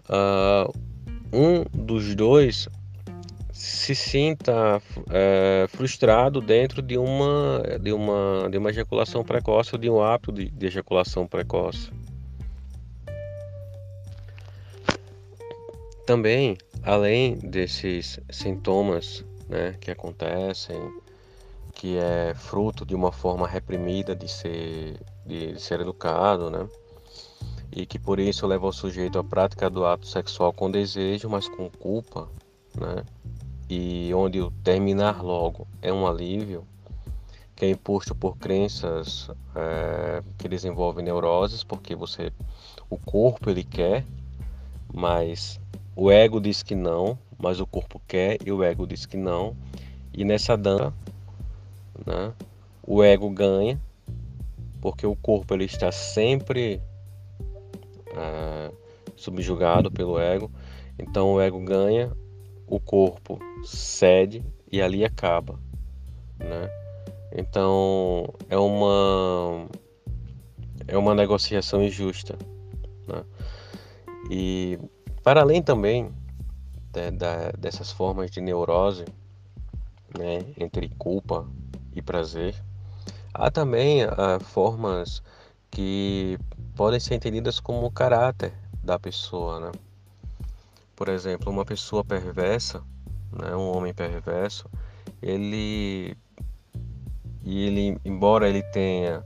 uh, 0.09 0.73
um 1.33 1.63
dos 1.73 2.15
dois 2.15 2.69
se 3.57 3.95
sinta 3.95 4.79
é, 5.09 5.65
frustrado 5.69 6.39
dentro 6.39 6.79
de 6.79 6.95
uma, 6.95 7.63
de, 7.81 7.91
uma, 7.91 8.47
de 8.51 8.57
uma 8.59 8.69
ejaculação 8.69 9.23
precoce 9.23 9.71
ou 9.73 9.79
de 9.79 9.89
um 9.89 9.99
hábito 9.99 10.31
de, 10.31 10.47
de 10.47 10.67
ejaculação 10.67 11.25
precoce. 11.25 11.91
Também, 16.05 16.55
além 16.83 17.35
desses 17.37 18.19
sintomas 18.29 19.25
né, 19.49 19.75
que 19.81 19.89
acontecem, 19.89 20.77
que 21.73 21.97
é 21.97 22.35
fruto 22.35 22.85
de 22.85 22.93
uma 22.93 23.11
forma 23.11 23.47
reprimida 23.47 24.15
de 24.15 24.27
ser, 24.27 24.99
de 25.25 25.59
ser 25.59 25.81
educado, 25.81 26.51
né? 26.51 26.67
E 27.71 27.87
que 27.87 27.97
por 27.97 28.19
isso 28.19 28.45
leva 28.45 28.67
o 28.67 28.71
sujeito 28.71 29.17
à 29.17 29.23
prática 29.23 29.67
do 29.67 29.83
ato 29.83 30.05
sexual 30.05 30.53
com 30.53 30.69
desejo, 30.69 31.27
mas 31.27 31.49
com 31.49 31.69
culpa, 31.69 32.29
né? 32.79 33.03
E 33.69 34.13
onde 34.13 34.39
o 34.39 34.51
terminar 34.63 35.21
logo 35.21 35.67
é 35.81 35.91
um 35.91 36.07
alívio, 36.07 36.65
que 37.55 37.65
é 37.65 37.69
imposto 37.69 38.15
por 38.15 38.37
crenças 38.37 39.29
é, 39.55 40.21
que 40.37 40.47
desenvolvem 40.47 41.03
neuroses, 41.03 41.63
porque 41.63 41.95
você, 41.95 42.31
o 42.89 42.97
corpo 42.97 43.49
ele 43.49 43.63
quer, 43.63 44.05
mas 44.93 45.59
o 45.95 46.09
ego 46.09 46.39
diz 46.39 46.63
que 46.63 46.75
não, 46.75 47.17
mas 47.37 47.59
o 47.59 47.67
corpo 47.67 48.01
quer 48.07 48.37
e 48.45 48.51
o 48.51 48.63
ego 48.63 48.87
diz 48.87 49.05
que 49.05 49.17
não. 49.17 49.55
E 50.13 50.23
nessa 50.23 50.55
dança 50.55 50.93
né? 52.05 52.33
O 52.85 53.03
ego 53.03 53.29
ganha, 53.29 53.79
porque 54.81 55.05
o 55.05 55.15
corpo 55.15 55.53
ele 55.53 55.65
está 55.65 55.91
sempre 55.91 56.81
ah, 58.15 58.71
subjugado 59.15 59.91
pelo 59.91 60.19
ego. 60.19 60.51
Então 60.97 61.33
o 61.33 61.41
ego 61.41 61.59
ganha, 61.59 62.11
o 62.67 62.79
corpo 62.79 63.39
cede 63.63 64.43
e 64.71 64.81
ali 64.81 65.05
acaba, 65.05 65.59
né? 66.37 66.69
Então 67.31 68.33
é 68.49 68.57
uma 68.57 69.67
é 70.87 70.97
uma 70.97 71.15
negociação 71.15 71.81
injusta, 71.81 72.37
né? 73.07 73.23
E 74.29 74.79
para 75.23 75.41
além 75.41 75.61
também 75.61 76.11
de, 76.91 77.11
de, 77.11 77.57
dessas 77.57 77.91
formas 77.91 78.31
de 78.31 78.41
neurose, 78.41 79.05
né, 80.17 80.39
entre 80.57 80.89
culpa 80.97 81.47
e 81.95 82.01
prazer. 82.01 82.55
Há 83.33 83.51
também 83.51 84.05
uh, 84.05 84.39
formas 84.41 85.21
que 85.69 86.39
podem 86.75 86.99
ser 86.99 87.15
entendidas 87.15 87.59
como 87.59 87.85
o 87.85 87.91
caráter 87.91 88.53
da 88.83 88.97
pessoa, 88.97 89.59
né? 89.59 89.71
Por 90.97 91.09
exemplo, 91.09 91.51
uma 91.51 91.63
pessoa 91.63 92.03
perversa, 92.03 92.83
né, 93.31 93.55
um 93.55 93.69
homem 93.69 93.93
perverso, 93.93 94.67
ele 95.21 96.17
e 97.43 97.67
ele, 97.67 98.01
embora 98.03 98.49
ele 98.49 98.63
tenha, 98.63 99.23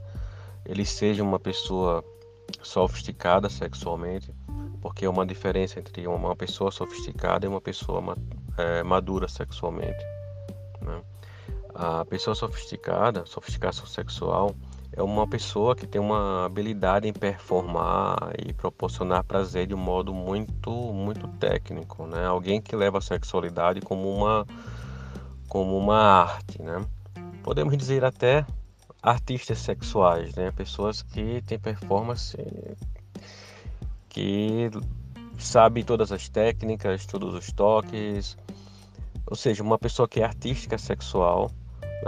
ele 0.66 0.84
seja 0.84 1.22
uma 1.22 1.40
pessoa 1.40 2.04
sofisticada 2.62 3.48
sexualmente, 3.48 4.32
porque 4.82 5.06
é 5.06 5.08
uma 5.08 5.24
diferença 5.24 5.80
entre 5.80 6.06
uma 6.06 6.36
pessoa 6.36 6.70
sofisticada 6.70 7.46
e 7.46 7.48
uma 7.48 7.60
pessoa 7.60 8.16
é, 8.58 8.82
madura 8.82 9.26
sexualmente. 9.26 10.04
Né? 10.82 11.02
A 11.74 12.04
pessoa 12.04 12.36
sofisticada, 12.36 13.24
sofisticação 13.24 13.86
sexual, 13.86 14.54
é 14.94 15.02
uma 15.02 15.26
pessoa 15.26 15.74
que 15.74 15.86
tem 15.86 16.00
uma 16.00 16.44
habilidade 16.44 17.08
em 17.08 17.12
performar 17.12 18.32
e 18.38 18.52
proporcionar 18.52 19.24
prazer 19.24 19.66
de 19.66 19.74
um 19.74 19.78
modo 19.78 20.12
muito, 20.12 20.70
muito 20.70 21.26
técnico, 21.38 22.06
né? 22.06 22.26
Alguém 22.26 22.60
que 22.60 22.76
leva 22.76 22.98
a 22.98 23.00
sexualidade 23.00 23.80
como 23.80 24.14
uma, 24.14 24.46
como 25.48 25.78
uma 25.78 25.96
arte, 25.96 26.60
né? 26.60 26.84
Podemos 27.42 27.76
dizer 27.76 28.04
até 28.04 28.44
artistas 29.02 29.58
sexuais, 29.58 30.34
né? 30.34 30.50
Pessoas 30.50 31.00
que 31.00 31.42
têm 31.46 31.58
performance, 31.58 32.36
que 34.10 34.70
sabem 35.38 35.82
todas 35.82 36.12
as 36.12 36.28
técnicas, 36.28 37.06
todos 37.06 37.34
os 37.34 37.50
toques, 37.50 38.36
ou 39.26 39.36
seja, 39.36 39.62
uma 39.62 39.78
pessoa 39.78 40.06
que 40.06 40.20
é 40.20 40.24
artística 40.24 40.76
sexual 40.76 41.50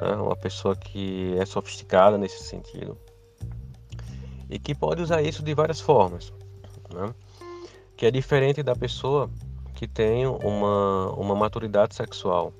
né? 0.01 0.15
uma 0.17 0.37
pessoa 0.37 0.75
que 0.77 1.37
é 1.39 1.47
sofisticada 1.47 2.19
nesse 2.19 2.43
sentido 2.43 2.99
e 4.51 4.59
que 4.59 4.75
pode 4.75 5.03
usar 5.03 5.23
isso 5.23 5.43
de 5.43 5.55
várias 5.55 5.81
formas, 5.81 6.33
né? 6.93 7.15
que 7.97 8.07
é 8.07 8.11
diferente 8.11 8.63
da 8.63 8.75
pessoa 8.75 9.31
que 9.75 9.89
tem 9.89 10.27
uma, 10.27 11.11
uma 11.13 11.35
maturidade 11.35 11.95
sexual, 11.95 12.53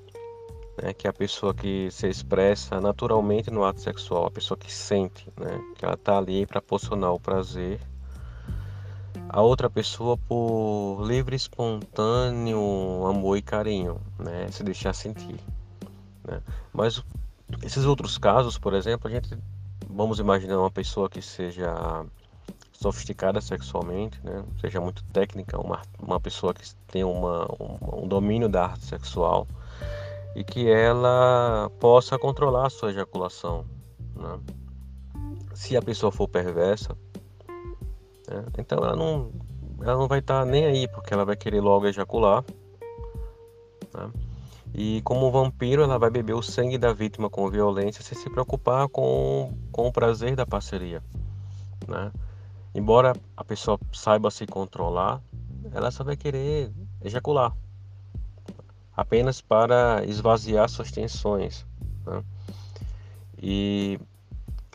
né? 0.81 0.93
que 0.93 1.07
é 1.07 1.09
a 1.09 1.13
pessoa 1.13 1.53
que 1.53 1.89
se 1.91 2.07
expressa 2.07 2.81
naturalmente 2.81 3.51
no 3.51 3.63
ato 3.63 3.81
sexual, 3.81 4.25
a 4.25 4.31
pessoa 4.31 4.57
que 4.57 4.71
sente, 4.71 5.27
né? 5.39 5.59
que 5.75 5.85
ela 5.85 5.95
está 5.95 6.17
ali 6.17 6.45
para 6.45 6.61
proporcionar 6.61 7.13
o 7.13 7.19
prazer 7.19 7.79
a 9.29 9.41
outra 9.41 9.69
pessoa 9.69 10.17
por 10.17 11.03
livre, 11.05 11.35
espontâneo 11.35 13.05
amor 13.05 13.37
e 13.37 13.41
carinho, 13.41 13.99
né? 14.17 14.47
se 14.49 14.63
deixar 14.63 14.93
sentir. 14.93 15.35
Né? 16.23 16.41
Mas 16.71 17.03
esses 17.63 17.85
outros 17.85 18.17
casos, 18.17 18.57
por 18.57 18.73
exemplo, 18.73 19.07
a 19.07 19.11
gente 19.11 19.37
vamos 19.89 20.19
imaginar 20.19 20.59
uma 20.59 20.71
pessoa 20.71 21.09
que 21.09 21.21
seja 21.21 22.05
sofisticada 22.71 23.39
sexualmente, 23.39 24.19
né? 24.23 24.43
seja 24.59 24.81
muito 24.81 25.03
técnica, 25.05 25.59
uma, 25.59 25.81
uma 25.99 26.19
pessoa 26.19 26.53
que 26.53 26.63
tem 26.87 27.03
uma, 27.03 27.45
um, 27.59 28.03
um 28.03 28.07
domínio 28.07 28.49
da 28.49 28.65
arte 28.65 28.85
sexual 28.85 29.47
e 30.35 30.43
que 30.43 30.69
ela 30.69 31.71
possa 31.79 32.19
controlar 32.19 32.67
a 32.67 32.69
sua 32.69 32.91
ejaculação. 32.91 33.65
Né? 34.15 34.39
Se 35.53 35.77
a 35.77 35.81
pessoa 35.81 36.11
for 36.11 36.27
perversa, 36.27 36.97
né? 38.27 38.45
então 38.57 38.79
ela 38.79 38.95
não, 38.95 39.31
ela 39.81 39.97
não 39.97 40.07
vai 40.07 40.19
estar 40.19 40.39
tá 40.39 40.45
nem 40.45 40.65
aí, 40.65 40.87
porque 40.89 41.13
ela 41.13 41.23
vai 41.23 41.37
querer 41.37 41.61
logo 41.61 41.87
ejacular. 41.87 42.43
Né? 43.93 44.11
E 44.77 45.01
como 45.03 45.31
vampiro, 45.31 45.83
ela 45.83 45.97
vai 45.97 46.09
beber 46.09 46.33
o 46.33 46.41
sangue 46.41 46.77
da 46.77 46.91
vítima 46.91 47.29
com 47.29 47.49
violência 47.49 48.03
sem 48.03 48.17
se 48.17 48.29
preocupar 48.29 48.89
com, 48.89 49.53
com 49.71 49.87
o 49.87 49.91
prazer 49.91 50.35
da 50.35 50.45
parceria. 50.45 51.01
Né? 51.87 52.11
Embora 52.73 53.13
a 53.37 53.43
pessoa 53.45 53.79
saiba 53.93 54.29
se 54.29 54.45
controlar, 54.45 55.21
ela 55.71 55.89
só 55.91 56.03
vai 56.03 56.17
querer 56.17 56.73
ejacular 57.01 57.55
apenas 58.95 59.39
para 59.39 60.03
esvaziar 60.05 60.67
suas 60.67 60.91
tensões. 60.91 61.65
Né? 62.05 62.21
E 63.41 63.99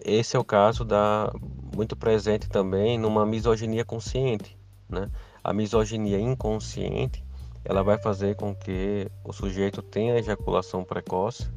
esse 0.02 0.34
é 0.34 0.38
o 0.38 0.44
caso 0.44 0.82
da 0.82 1.30
muito 1.76 1.94
presente 1.94 2.48
também 2.48 2.96
numa 2.96 3.26
misoginia 3.26 3.84
consciente. 3.84 4.56
Né? 4.88 5.10
A 5.44 5.52
misoginia 5.52 6.18
inconsciente 6.18 7.22
ela 7.64 7.82
vai 7.82 7.98
fazer 7.98 8.36
com 8.36 8.54
que 8.54 9.10
o 9.24 9.32
sujeito 9.32 9.82
tenha 9.82 10.18
ejaculação 10.18 10.82
precoce 10.82 11.50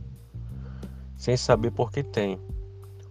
sem 1.16 1.38
saber 1.38 1.72
por 1.72 1.92
que 1.92 2.04
tem. 2.04 2.40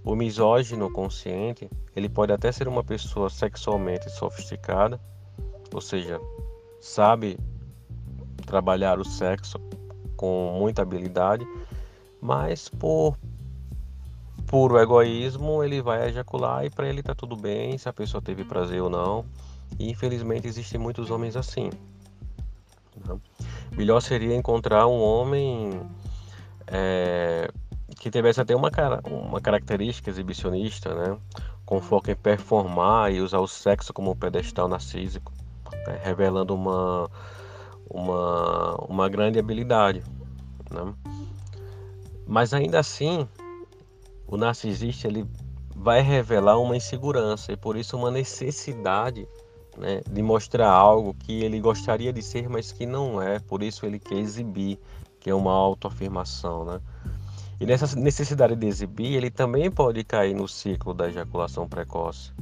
O 0.04 0.14
misógino 0.14 0.92
consciente, 0.92 1.70
ele 1.94 2.08
pode 2.08 2.32
até 2.32 2.50
ser 2.50 2.68
uma 2.68 2.84
pessoa 2.84 3.30
sexualmente 3.30 4.10
sofisticada, 4.10 5.00
ou 5.72 5.80
seja, 5.80 6.20
sabe 6.80 7.38
trabalhar 8.44 8.98
o 8.98 9.04
sexo 9.04 9.58
com 10.16 10.56
muita 10.58 10.82
habilidade, 10.82 11.46
mas 12.20 12.68
por 12.68 13.16
puro 14.46 14.78
egoísmo 14.78 15.64
ele 15.64 15.80
vai 15.80 16.08
ejacular 16.08 16.66
e 16.66 16.70
para 16.70 16.88
ele 16.88 17.02
tá 17.02 17.14
tudo 17.14 17.34
bem 17.34 17.78
se 17.78 17.88
a 17.88 17.92
pessoa 17.92 18.20
teve 18.20 18.44
prazer 18.44 18.82
ou 18.82 18.90
não. 18.90 19.24
E 19.78 19.90
infelizmente 19.90 20.46
existem 20.46 20.78
muitos 20.78 21.10
homens 21.10 21.36
assim. 21.36 21.70
Né? 22.96 23.18
Melhor 23.72 24.00
seria 24.00 24.34
encontrar 24.34 24.86
um 24.86 25.00
homem 25.00 25.80
é, 26.66 27.50
que 27.98 28.10
tivesse 28.10 28.40
até 28.40 28.54
uma, 28.54 28.70
uma 29.10 29.40
característica 29.40 30.10
exibicionista, 30.10 30.94
né? 30.94 31.16
com 31.64 31.80
foco 31.80 32.10
em 32.10 32.16
performar 32.16 33.12
e 33.12 33.20
usar 33.20 33.38
o 33.38 33.46
sexo 33.46 33.92
como 33.92 34.16
pedestal 34.16 34.68
narcísico, 34.68 35.32
né? 35.86 36.00
revelando 36.02 36.54
uma, 36.54 37.10
uma, 37.88 38.74
uma 38.88 39.08
grande 39.08 39.38
habilidade. 39.38 40.02
Né? 40.70 40.94
Mas 42.26 42.52
ainda 42.52 42.78
assim, 42.78 43.28
o 44.26 44.36
narcisista 44.36 45.08
ele 45.08 45.26
vai 45.74 46.00
revelar 46.00 46.58
uma 46.58 46.76
insegurança 46.76 47.52
e 47.52 47.56
por 47.56 47.76
isso 47.76 47.96
uma 47.96 48.10
necessidade 48.10 49.26
né, 49.76 50.00
de 50.10 50.22
mostrar 50.22 50.70
algo 50.70 51.14
que 51.14 51.42
ele 51.42 51.60
gostaria 51.60 52.12
de 52.12 52.22
ser, 52.22 52.48
mas 52.48 52.72
que 52.72 52.86
não 52.86 53.20
é. 53.20 53.38
Por 53.38 53.62
isso 53.62 53.86
ele 53.86 53.98
quer 53.98 54.16
exibir, 54.16 54.78
que 55.20 55.30
é 55.30 55.34
uma 55.34 55.52
autoafirmação, 55.52 56.64
né? 56.64 56.80
E 57.60 57.66
nessa 57.66 57.94
necessidade 57.96 58.56
de 58.56 58.66
exibir, 58.66 59.14
ele 59.14 59.30
também 59.30 59.70
pode 59.70 60.02
cair 60.02 60.34
no 60.34 60.48
ciclo 60.48 60.92
da 60.92 61.08
ejaculação 61.08 61.68
precoce, 61.68 62.32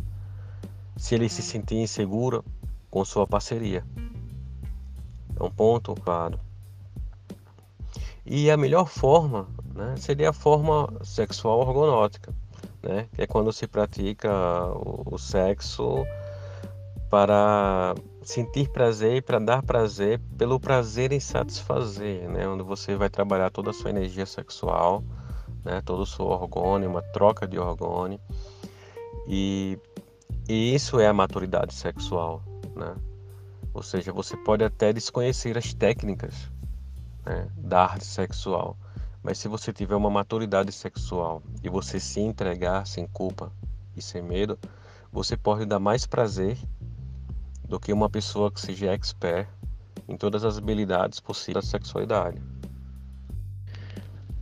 se 0.97 1.15
ele 1.15 1.29
se 1.29 1.43
sentir 1.43 1.77
inseguro 1.77 2.43
com 2.91 3.05
sua 3.05 3.27
parceria. 3.27 3.85
É 5.39 5.43
um 5.43 5.51
ponto 5.51 5.95
claro. 5.95 6.41
E 8.25 8.51
a 8.51 8.57
melhor 8.57 8.87
forma 8.87 9.47
né, 9.75 9.95
seria 9.97 10.31
a 10.31 10.33
forma 10.33 10.93
sexual 11.03 11.61
orgonótica, 11.61 12.33
né, 12.83 13.07
que 13.13 13.23
é 13.23 13.27
quando 13.27 13.53
se 13.53 13.67
pratica 13.67 14.31
o, 14.73 15.15
o 15.15 15.19
sexo 15.19 16.07
para 17.11 17.95
sentir 18.23 18.71
prazer 18.71 19.17
e 19.17 19.21
para 19.21 19.41
dar 19.41 19.63
prazer 19.65 20.21
pelo 20.39 20.61
prazer 20.61 21.11
em 21.11 21.19
satisfazer, 21.19 22.29
né? 22.29 22.47
Onde 22.47 22.63
você 22.63 22.95
vai 22.95 23.11
trabalhar 23.11 23.51
toda 23.51 23.71
a 23.71 23.73
sua 23.73 23.91
energia 23.91 24.25
sexual, 24.25 25.03
né? 25.65 25.83
Todo 25.85 26.03
o 26.03 26.07
seu 26.07 26.27
orgônio, 26.27 26.89
uma 26.89 27.03
troca 27.03 27.49
de 27.49 27.59
orgônio. 27.59 28.21
E, 29.27 29.77
e 30.49 30.73
isso 30.73 31.01
é 31.01 31.09
a 31.09 31.13
maturidade 31.13 31.75
sexual, 31.75 32.43
né? 32.77 32.95
Ou 33.75 33.83
seja, 33.83 34.13
você 34.13 34.37
pode 34.37 34.63
até 34.63 34.93
desconhecer 34.93 35.59
as 35.59 35.75
técnicas 35.75 36.51
né, 37.25 37.49
da 37.57 37.83
arte 37.83 38.05
sexual, 38.05 38.77
mas 39.23 39.39
se 39.39 39.49
você 39.49 39.73
tiver 39.73 39.95
uma 39.95 40.11
maturidade 40.11 40.73
sexual 40.73 41.43
e 41.63 41.69
você 41.69 42.01
se 42.01 42.21
entregar 42.21 42.87
sem 42.87 43.07
culpa 43.07 43.53
e 43.97 44.03
sem 44.03 44.23
medo, 44.23 44.59
você 45.13 45.37
pode 45.37 45.65
dar 45.67 45.79
mais 45.79 46.07
prazer 46.07 46.57
do 47.71 47.79
que 47.79 47.93
uma 47.93 48.11
pessoa 48.11 48.51
que 48.51 48.61
seja 48.61 48.93
expert 48.93 49.49
em 50.09 50.17
todas 50.17 50.45
as 50.45 50.59
habilidades 50.59 51.21
possíveis 51.21 51.65
da 51.65 51.71
sexualidade. 51.71 52.43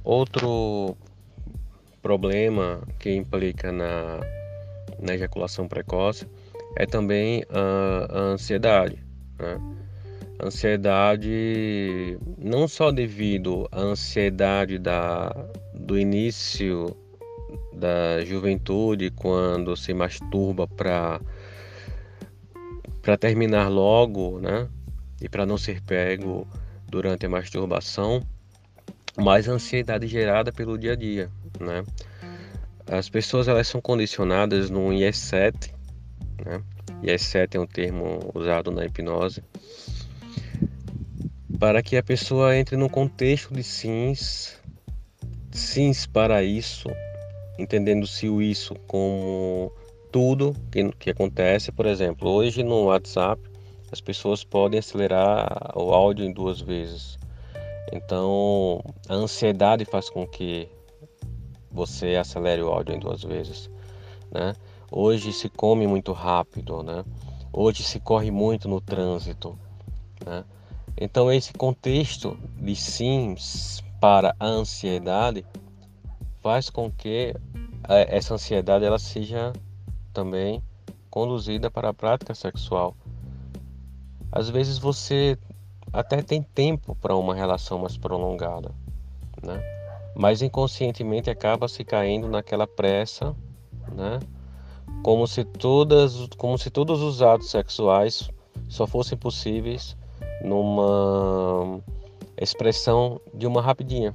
Outro 0.03 0.97
problema 2.01 2.81
que 2.99 3.15
implica 3.15 3.71
na, 3.71 4.21
na 4.99 5.15
ejaculação 5.15 5.69
precoce 5.69 6.27
é 6.75 6.87
também 6.87 7.45
a, 7.51 8.19
a 8.19 8.19
ansiedade. 8.19 9.05
Né? 9.39 9.61
Ansiedade 10.43 12.19
não 12.39 12.67
só 12.67 12.91
devido 12.91 13.69
à 13.71 13.81
ansiedade 13.81 14.79
da, 14.79 15.29
do 15.75 15.99
início 15.99 16.97
da 17.75 18.25
juventude, 18.25 19.11
quando 19.11 19.77
se 19.77 19.93
masturba 19.93 20.67
para 20.67 21.21
para 23.09 23.17
terminar 23.17 23.69
logo, 23.69 24.39
né? 24.39 24.69
E 25.19 25.31
para 25.31 25.47
não 25.47 25.57
ser 25.57 25.81
pego 25.81 26.47
durante 26.87 27.25
a 27.25 27.29
masturbação, 27.31 28.23
mais 29.17 29.49
ansiedade 29.49 30.07
gerada 30.07 30.53
pelo 30.53 30.77
dia 30.77 30.93
a 30.93 30.95
dia, 30.95 31.31
né? 31.59 31.87
As 32.87 33.09
pessoas 33.09 33.49
elas 33.49 33.67
são 33.67 33.81
condicionadas 33.81 34.69
no 34.69 34.91
IS7, 34.91 35.73
né? 36.45 36.63
IS7 37.03 37.55
é 37.55 37.59
um 37.59 37.67
termo 37.67 38.31
usado 38.35 38.71
na 38.71 38.85
hipnose 38.85 39.43
para 41.59 41.83
que 41.83 41.97
a 41.97 42.03
pessoa 42.03 42.55
entre 42.55 42.77
no 42.77 42.91
contexto 42.91 43.55
de 43.55 43.63
sims, 43.63 44.61
sims 45.51 46.05
para 46.05 46.43
isso, 46.43 46.91
entendendo-se 47.59 48.29
o 48.29 48.43
isso 48.43 48.75
como 48.87 49.73
tudo 50.11 50.55
que, 50.71 50.91
que 50.93 51.11
acontece. 51.11 51.73
Por 51.73 51.87
exemplo, 51.87 52.31
hoje 52.31 52.63
no 52.63 52.85
WhatsApp 52.85 53.41
as 53.91 54.01
pessoas 54.01 54.45
podem 54.45 54.79
acelerar 54.79 55.73
o 55.75 55.93
áudio 55.93 56.25
em 56.25 56.33
duas 56.33 56.61
vezes. 56.61 57.19
Então 57.93 58.83
a 59.09 59.15
ansiedade 59.15 59.85
faz 59.85 60.11
com 60.11 60.27
que 60.27 60.69
você 61.71 62.17
acelere 62.17 62.63
o 62.63 62.69
áudio 62.69 62.95
em 62.95 62.99
duas 62.99 63.23
vezes, 63.23 63.71
né? 64.31 64.55
Hoje 64.91 65.33
se 65.33 65.49
come 65.49 65.87
muito 65.87 66.13
rápido, 66.13 66.83
né? 66.83 67.05
Hoje 67.53 67.83
se 67.83 68.01
corre 68.01 68.31
muito 68.31 68.69
no 68.69 68.81
trânsito, 68.81 69.59
né? 70.25 70.45
Então 71.01 71.33
esse 71.33 71.53
contexto 71.53 72.37
de 72.57 72.75
sims 72.75 73.83
para 74.01 74.35
a 74.39 74.47
ansiedade 74.47 75.45
faz 76.43 76.69
com 76.71 76.91
que 76.91 77.35
eh, 77.89 78.17
essa 78.17 78.35
ansiedade 78.35 78.85
ela 78.85 78.99
seja 78.99 79.53
também 80.13 80.63
conduzida 81.11 81.71
para 81.71 81.89
a 81.91 81.95
prática 81.95 82.35
sexual. 82.35 82.97
Às 84.31 84.51
vezes 84.51 84.79
você 84.79 85.39
até 85.93 86.23
tem 86.23 86.43
tempo 86.43 86.95
para 86.95 87.17
uma 87.17 87.35
relação 87.35 87.79
mais 87.79 87.97
prolongada, 87.97 88.73
né? 89.43 89.61
Mas 90.15 90.43
inconscientemente 90.43 91.31
acaba 91.31 91.69
se 91.69 91.85
caindo 91.85 92.29
naquela 92.29 92.67
pressa, 92.67 93.35
né? 93.93 94.21
Como 95.03 95.27
se 95.27 95.45
todas, 95.45 96.29
como 96.37 96.59
se 96.59 96.71
todos 96.71 97.01
os 97.03 97.23
atos 97.23 97.51
sexuais 97.51 98.31
só 98.69 98.87
fossem 98.87 99.17
possíveis 99.17 99.97
numa 100.43 101.81
expressão 102.37 103.21
de 103.35 103.47
uma 103.47 103.63
rapidinha, 103.63 104.15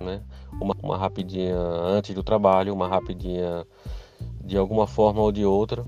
né? 0.00 0.22
Uma, 0.60 0.74
uma 0.82 0.96
rapidinha 0.96 1.56
antes 1.56 2.14
do 2.14 2.22
trabalho, 2.22 2.72
uma 2.72 2.88
rapidinha 2.88 3.66
de 4.46 4.56
alguma 4.56 4.86
forma 4.86 5.20
ou 5.20 5.32
de 5.32 5.44
outra. 5.44 5.84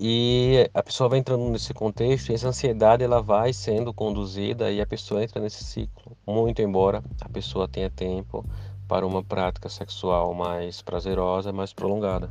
E 0.00 0.70
a 0.72 0.82
pessoa 0.82 1.08
vai 1.08 1.18
entrando 1.18 1.50
nesse 1.50 1.74
contexto 1.74 2.30
e 2.30 2.34
essa 2.34 2.48
ansiedade 2.48 3.02
ela 3.02 3.20
vai 3.20 3.52
sendo 3.52 3.92
conduzida 3.92 4.70
e 4.70 4.80
a 4.80 4.86
pessoa 4.86 5.24
entra 5.24 5.42
nesse 5.42 5.64
ciclo. 5.64 6.16
Muito 6.24 6.62
embora 6.62 7.02
a 7.20 7.28
pessoa 7.28 7.66
tenha 7.66 7.90
tempo 7.90 8.44
para 8.86 9.04
uma 9.04 9.24
prática 9.24 9.68
sexual 9.68 10.32
mais 10.32 10.80
prazerosa, 10.80 11.52
mais 11.52 11.72
prolongada. 11.72 12.30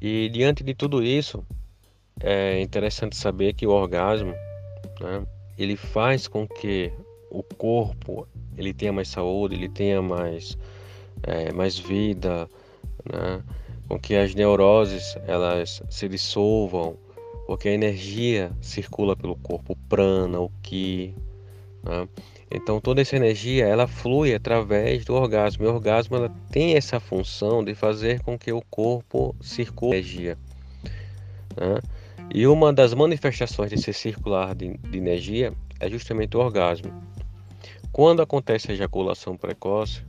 E 0.00 0.28
diante 0.30 0.64
de 0.64 0.74
tudo 0.74 1.02
isso, 1.02 1.44
é 2.20 2.60
interessante 2.60 3.16
saber 3.16 3.54
que 3.54 3.66
o 3.66 3.70
orgasmo, 3.70 4.32
né, 5.00 5.26
ele 5.58 5.76
faz 5.76 6.26
com 6.26 6.46
que 6.48 6.92
o 7.30 7.42
corpo 7.42 8.26
ele 8.56 8.72
tenha 8.72 8.92
mais 8.92 9.08
saúde, 9.08 9.54
ele 9.54 9.68
tenha 9.68 10.00
mais, 10.00 10.56
é, 11.26 11.52
mais 11.52 11.78
vida, 11.78 12.48
né, 13.04 13.42
com 13.88 13.98
que 13.98 14.14
as 14.14 14.34
neuroses 14.34 15.16
elas 15.26 15.82
se 15.90 16.08
dissolvam, 16.08 16.96
porque 17.46 17.68
a 17.68 17.72
energia 17.72 18.50
circula 18.60 19.14
pelo 19.16 19.36
corpo, 19.36 19.72
o 19.72 19.76
prana, 19.88 20.40
o 20.40 20.50
ki, 20.62 21.14
né? 21.82 22.08
Então 22.50 22.80
toda 22.80 23.02
essa 23.02 23.16
energia 23.16 23.66
ela 23.66 23.86
flui 23.86 24.34
através 24.34 25.04
do 25.04 25.14
orgasmo. 25.14 25.64
E 25.64 25.68
o 25.68 25.74
orgasmo 25.74 26.16
ela 26.16 26.32
tem 26.50 26.76
essa 26.76 27.00
função 27.00 27.64
de 27.64 27.74
fazer 27.74 28.22
com 28.22 28.38
que 28.38 28.52
o 28.52 28.62
corpo 28.70 29.34
circule 29.40 29.96
energia. 29.96 30.38
Né? 31.56 31.80
E 32.32 32.46
uma 32.46 32.72
das 32.72 32.94
manifestações 32.94 33.70
desse 33.70 33.92
circular 33.92 34.54
de, 34.54 34.76
de 34.78 34.98
energia 34.98 35.52
é 35.80 35.90
justamente 35.90 36.36
o 36.36 36.40
orgasmo. 36.40 36.92
Quando 37.92 38.22
acontece 38.22 38.70
a 38.70 38.74
ejaculação 38.74 39.36
precoce, 39.36 40.02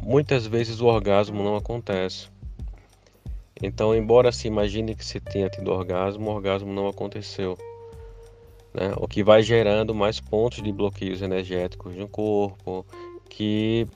muitas 0.00 0.46
vezes 0.46 0.80
o 0.80 0.86
orgasmo 0.86 1.42
não 1.42 1.56
acontece. 1.56 2.28
Então, 3.62 3.94
embora 3.94 4.30
se 4.30 4.46
imagine 4.46 4.94
que 4.94 5.04
se 5.04 5.18
tenha 5.18 5.48
tido 5.48 5.72
orgasmo, 5.72 6.30
o 6.30 6.34
orgasmo 6.34 6.72
não 6.72 6.88
aconteceu 6.88 7.56
né? 8.76 8.92
o 8.98 9.08
que 9.08 9.24
vai 9.24 9.42
gerando 9.42 9.94
mais 9.94 10.20
pontos 10.20 10.62
de 10.62 10.70
bloqueios 10.70 11.22
energéticos 11.22 11.96
no 11.96 12.06
corpo, 12.06 12.84
que 13.30 13.86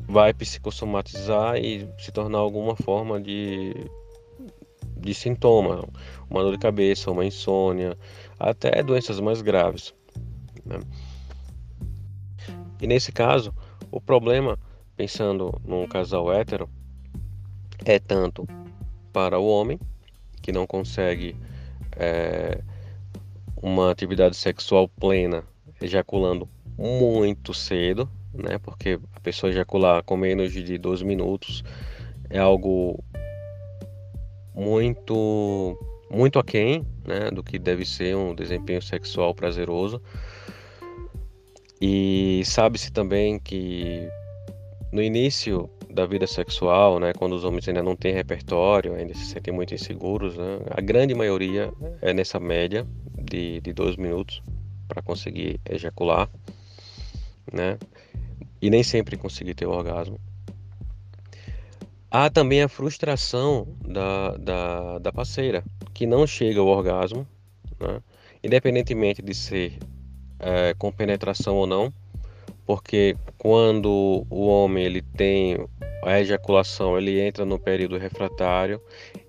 vai 0.00 0.32
psicossomatizar 0.32 1.56
e 1.56 1.88
se 1.98 2.12
tornar 2.12 2.38
alguma 2.38 2.76
forma 2.76 3.20
de, 3.20 3.74
de 4.96 5.12
sintoma, 5.12 5.84
uma 6.30 6.42
dor 6.42 6.52
de 6.52 6.58
cabeça, 6.58 7.10
uma 7.10 7.24
insônia, 7.24 7.98
até 8.38 8.82
doenças 8.82 9.18
mais 9.18 9.42
graves. 9.42 9.92
Né? 10.64 10.78
E 12.80 12.86
nesse 12.86 13.10
caso, 13.10 13.52
o 13.90 14.00
problema, 14.00 14.56
pensando 14.98 15.54
num 15.64 15.86
casal 15.86 16.32
hétero, 16.32 16.68
é 17.84 18.00
tanto 18.00 18.48
para 19.12 19.38
o 19.38 19.46
homem, 19.46 19.78
que 20.42 20.50
não 20.50 20.66
consegue 20.66 21.36
é, 21.96 22.60
uma 23.62 23.92
atividade 23.92 24.36
sexual 24.36 24.88
plena 24.88 25.44
ejaculando 25.80 26.48
muito 26.76 27.54
cedo, 27.54 28.10
né? 28.34 28.58
Porque 28.58 28.98
a 29.14 29.20
pessoa 29.20 29.50
ejacular 29.50 30.02
com 30.02 30.16
menos 30.16 30.52
de 30.52 30.76
12 30.76 31.04
minutos 31.04 31.62
é 32.28 32.40
algo 32.40 33.02
muito 34.52 35.78
muito 36.10 36.40
aquém, 36.40 36.84
né, 37.06 37.30
do 37.30 37.44
que 37.44 37.58
deve 37.58 37.84
ser 37.84 38.16
um 38.16 38.34
desempenho 38.34 38.82
sexual 38.82 39.32
prazeroso. 39.32 40.02
E 41.80 42.42
sabe-se 42.44 42.90
também 42.90 43.38
que 43.38 44.08
no 44.92 45.02
início 45.02 45.68
da 45.90 46.06
vida 46.06 46.26
sexual, 46.26 46.98
né, 46.98 47.12
quando 47.12 47.32
os 47.32 47.44
homens 47.44 47.66
ainda 47.68 47.82
não 47.82 47.96
têm 47.96 48.12
repertório, 48.12 48.94
ainda 48.94 49.14
se 49.14 49.26
sentem 49.26 49.52
muito 49.52 49.74
inseguros, 49.74 50.36
né, 50.36 50.60
a 50.70 50.80
grande 50.80 51.14
maioria 51.14 51.72
é 52.00 52.12
nessa 52.12 52.38
média 52.38 52.86
de, 53.18 53.60
de 53.60 53.72
12 53.72 53.98
minutos 54.00 54.42
para 54.86 55.02
conseguir 55.02 55.60
ejacular, 55.68 56.28
né? 57.52 57.78
E 58.60 58.70
nem 58.70 58.82
sempre 58.82 59.16
conseguir 59.16 59.54
ter 59.54 59.66
o 59.66 59.70
orgasmo. 59.70 60.18
Há 62.10 62.30
também 62.30 62.62
a 62.62 62.68
frustração 62.68 63.68
da, 63.86 64.36
da, 64.36 64.98
da 64.98 65.12
parceira, 65.12 65.62
que 65.92 66.06
não 66.06 66.26
chega 66.26 66.58
ao 66.58 66.66
orgasmo, 66.66 67.28
né? 67.78 68.02
independentemente 68.42 69.20
de 69.20 69.34
ser 69.34 69.78
é, 70.38 70.74
com 70.74 70.90
penetração 70.90 71.56
ou 71.56 71.66
não, 71.66 71.92
porque 72.68 73.16
quando 73.38 74.26
o 74.28 74.46
homem 74.46 74.84
ele 74.84 75.00
tem 75.00 75.56
a 76.04 76.20
ejaculação, 76.20 76.98
ele 76.98 77.18
entra 77.18 77.46
no 77.46 77.58
período 77.58 77.96
refratário, 77.96 78.78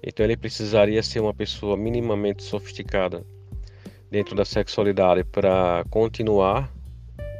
então 0.04 0.26
ele 0.26 0.36
precisaria 0.36 1.02
ser 1.02 1.22
uma 1.22 1.34
pessoa 1.34 1.78
minimamente 1.78 2.44
sofisticada 2.44 3.26
dentro 4.12 4.36
da 4.36 4.44
sexualidade 4.44 5.24
para 5.24 5.86
continuar 5.90 6.70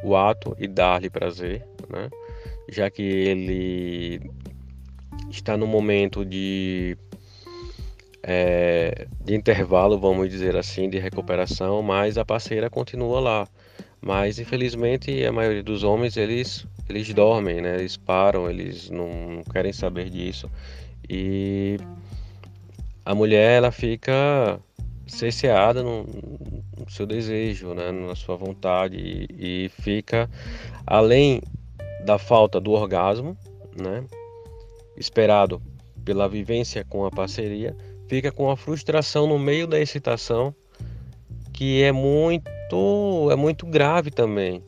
o 0.02 0.16
ato 0.16 0.56
e 0.58 0.70
dar-lhe 0.70 1.10
prazer, 1.10 1.68
né? 1.90 2.10
já 2.70 2.90
que 2.90 3.02
ele 3.02 4.22
está 5.30 5.58
no 5.58 5.68
momento 5.68 6.24
de, 6.24 6.96
é, 8.24 9.06
de 9.20 9.36
intervalo, 9.36 10.00
vamos 10.00 10.30
dizer 10.30 10.56
assim, 10.56 10.90
de 10.90 10.98
recuperação, 10.98 11.82
mas 11.82 12.18
a 12.18 12.24
parceira 12.24 12.70
continua 12.70 13.20
lá. 13.20 13.48
Mas 14.02 14.40
infelizmente 14.40 15.26
a 15.26 15.32
maioria 15.32 15.64
dos 15.64 15.84
homens 15.84 16.16
eles 16.16 16.66
eles 16.88 17.14
dormem, 17.14 17.62
né? 17.62 17.76
Eles 17.76 17.98
param, 17.98 18.50
eles 18.50 18.90
não, 18.90 19.44
querem 19.52 19.72
saber 19.72 20.10
disso. 20.10 20.50
E 21.08 21.78
a 23.06 23.14
mulher 23.14 23.58
ela 23.58 23.72
fica 23.72 24.60
cerceada 25.08 25.84
no, 25.84 26.04
no, 26.04 26.90
seu 26.90 27.06
desejo, 27.06 27.74
né, 27.74 27.92
na 27.92 28.16
sua 28.16 28.36
vontade 28.36 28.98
e, 28.98 29.66
e, 29.66 29.70
fica 29.70 30.30
além 30.86 31.42
da 32.06 32.20
falta 32.20 32.60
do 32.62 32.72
orgasmo, 32.72 33.36
né, 33.76 34.04
esperado 34.96 35.62
pela 36.06 36.30
vivência 36.30 36.86
com 36.86 37.06
a 37.06 37.12
parceria, 37.12 37.76
fica 38.08 38.32
com 38.32 38.52
a 38.52 38.58
frustração 38.58 39.28
no 39.28 39.40
meio 39.40 39.66
da 39.66 39.80
excitação 39.80 40.54
que 41.52 41.82
é 41.82 41.92
muito 41.92 42.59
é 43.32 43.36
muito 43.36 43.66
grave 43.66 44.12
também 44.12 44.64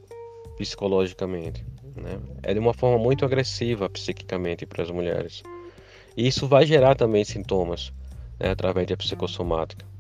psicologicamente, 0.58 1.66
né? 1.96 2.20
É 2.44 2.54
de 2.54 2.60
uma 2.60 2.74
forma 2.74 2.98
muito 2.98 3.26
agressiva 3.26 3.90
psiquicamente 3.90 4.66
para 4.66 4.84
as 4.84 4.92
mulheres. 4.92 5.44
E 6.16 6.28
isso 6.28 6.48
vai 6.48 6.66
gerar 6.66 6.96
também 6.96 7.24
sintomas 7.24 7.94
né, 8.40 8.50
através 8.50 8.88
da 8.88 8.98
psicossomática 8.98 9.92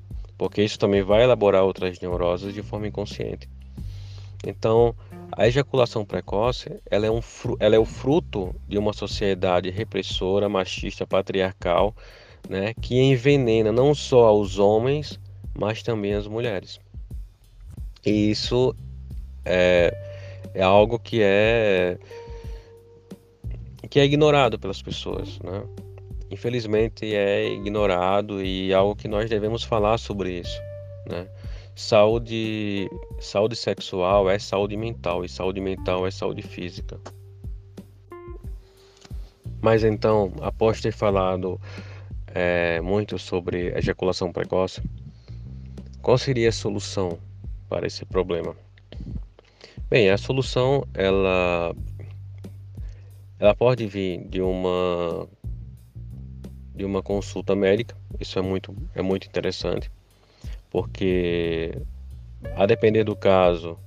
porque 0.41 0.63
isso 0.63 0.79
também 0.79 1.03
vai 1.03 1.21
elaborar 1.21 1.63
outras 1.63 1.99
neuroses 1.99 2.51
de 2.51 2.63
forma 2.63 2.87
inconsciente. 2.87 3.47
Então, 4.43 4.95
a 5.31 5.47
ejaculação 5.47 6.03
precoce 6.03 6.81
ela 6.89 7.05
é, 7.05 7.11
um, 7.11 7.19
ela 7.59 7.75
é 7.75 7.77
o 7.77 7.85
fruto 7.85 8.55
de 8.67 8.75
uma 8.79 8.91
sociedade 8.91 9.69
repressora, 9.69 10.49
machista, 10.49 11.05
patriarcal, 11.05 11.95
né, 12.49 12.73
que 12.81 12.99
envenena 12.99 13.71
não 13.71 13.93
só 13.93 14.35
os 14.35 14.57
homens, 14.57 15.19
mas 15.53 15.83
também 15.83 16.15
as 16.15 16.25
mulheres. 16.25 16.79
E 18.05 18.31
isso 18.31 18.75
é, 19.45 19.95
é 20.53 20.63
algo 20.63 20.97
que 20.99 21.21
é 21.21 21.97
que 23.89 23.99
é 23.99 24.05
ignorado 24.05 24.57
pelas 24.57 24.81
pessoas, 24.81 25.37
né? 25.39 25.63
infelizmente 26.31 27.13
é 27.13 27.51
ignorado 27.51 28.41
e 28.41 28.73
algo 28.73 28.95
que 28.95 29.07
nós 29.07 29.29
devemos 29.29 29.63
falar 29.65 29.97
sobre 29.97 30.39
isso, 30.39 30.61
né? 31.05 31.27
Saúde, 31.75 32.89
saúde 33.19 33.55
sexual 33.55 34.29
é 34.29 34.39
saúde 34.39 34.77
mental 34.77 35.25
e 35.25 35.29
saúde 35.29 35.59
mental 35.59 36.07
é 36.07 36.11
saúde 36.11 36.41
física. 36.41 36.99
Mas 39.61 39.83
então, 39.83 40.33
após 40.41 40.79
ter 40.79 40.91
falado 40.91 41.59
é, 42.27 42.79
muito 42.81 43.19
sobre 43.19 43.77
ejaculação 43.77 44.31
precoce, 44.31 44.81
qual 46.01 46.17
seria 46.17 46.49
a 46.49 46.53
solução 46.53 47.17
para 47.71 47.87
esse 47.87 48.03
problema? 48.03 48.53
Bem, 49.89 50.09
a 50.09 50.17
solução 50.17 50.85
ela 50.93 51.73
ela 53.39 53.55
pode 53.55 53.87
vir 53.87 54.27
de 54.27 54.41
uma 54.41 55.25
de 56.75 56.83
uma 56.83 57.01
consulta 57.01 57.55
médica. 57.55 57.95
Isso 58.19 58.37
é 58.37 58.41
muito, 58.41 58.75
é 58.93 59.01
muito 59.01 59.25
interessante, 59.25 59.89
porque 60.69 61.71
a 62.57 62.65
depender 62.65 63.05
do 63.05 63.15
caso, 63.15 63.79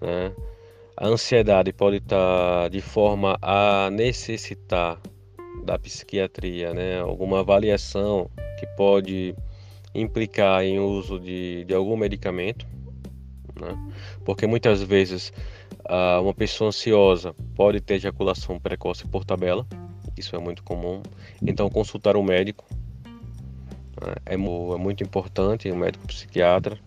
né, 0.00 0.34
a 0.96 1.06
ansiedade 1.06 1.72
pode 1.72 1.98
estar 1.98 2.68
de 2.68 2.80
forma 2.80 3.38
a 3.40 3.90
necessitar 3.92 5.00
da 5.64 5.78
psiquiatria, 5.78 6.74
né, 6.74 6.98
alguma 6.98 7.40
avaliação 7.40 8.28
que 8.58 8.66
pode 8.76 9.36
implicar 9.94 10.64
em 10.64 10.78
uso 10.78 11.18
de, 11.18 11.64
de 11.64 11.74
algum 11.74 11.96
medicamento, 11.96 12.66
né, 13.60 13.76
porque 14.24 14.46
muitas 14.46 14.82
vezes 14.82 15.32
uh, 15.88 16.22
uma 16.22 16.34
pessoa 16.34 16.68
ansiosa 16.68 17.34
pode 17.54 17.80
ter 17.80 17.94
ejaculação 17.94 18.58
precoce 18.58 19.06
por 19.06 19.24
tabela, 19.24 19.66
isso 20.16 20.34
é 20.34 20.38
muito 20.38 20.62
comum. 20.62 21.02
Então, 21.40 21.68
consultar 21.70 22.16
um 22.16 22.22
médico 22.22 22.64
né, 24.00 24.14
é, 24.26 24.34
é 24.34 24.36
muito 24.36 25.02
importante, 25.02 25.70
um 25.70 25.76
médico 25.76 26.06
psiquiatra. 26.06 26.78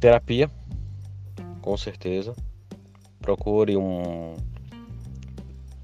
Terapia, 0.00 0.50
com 1.60 1.76
certeza. 1.76 2.34
Procure 3.20 3.76
um, 3.76 4.36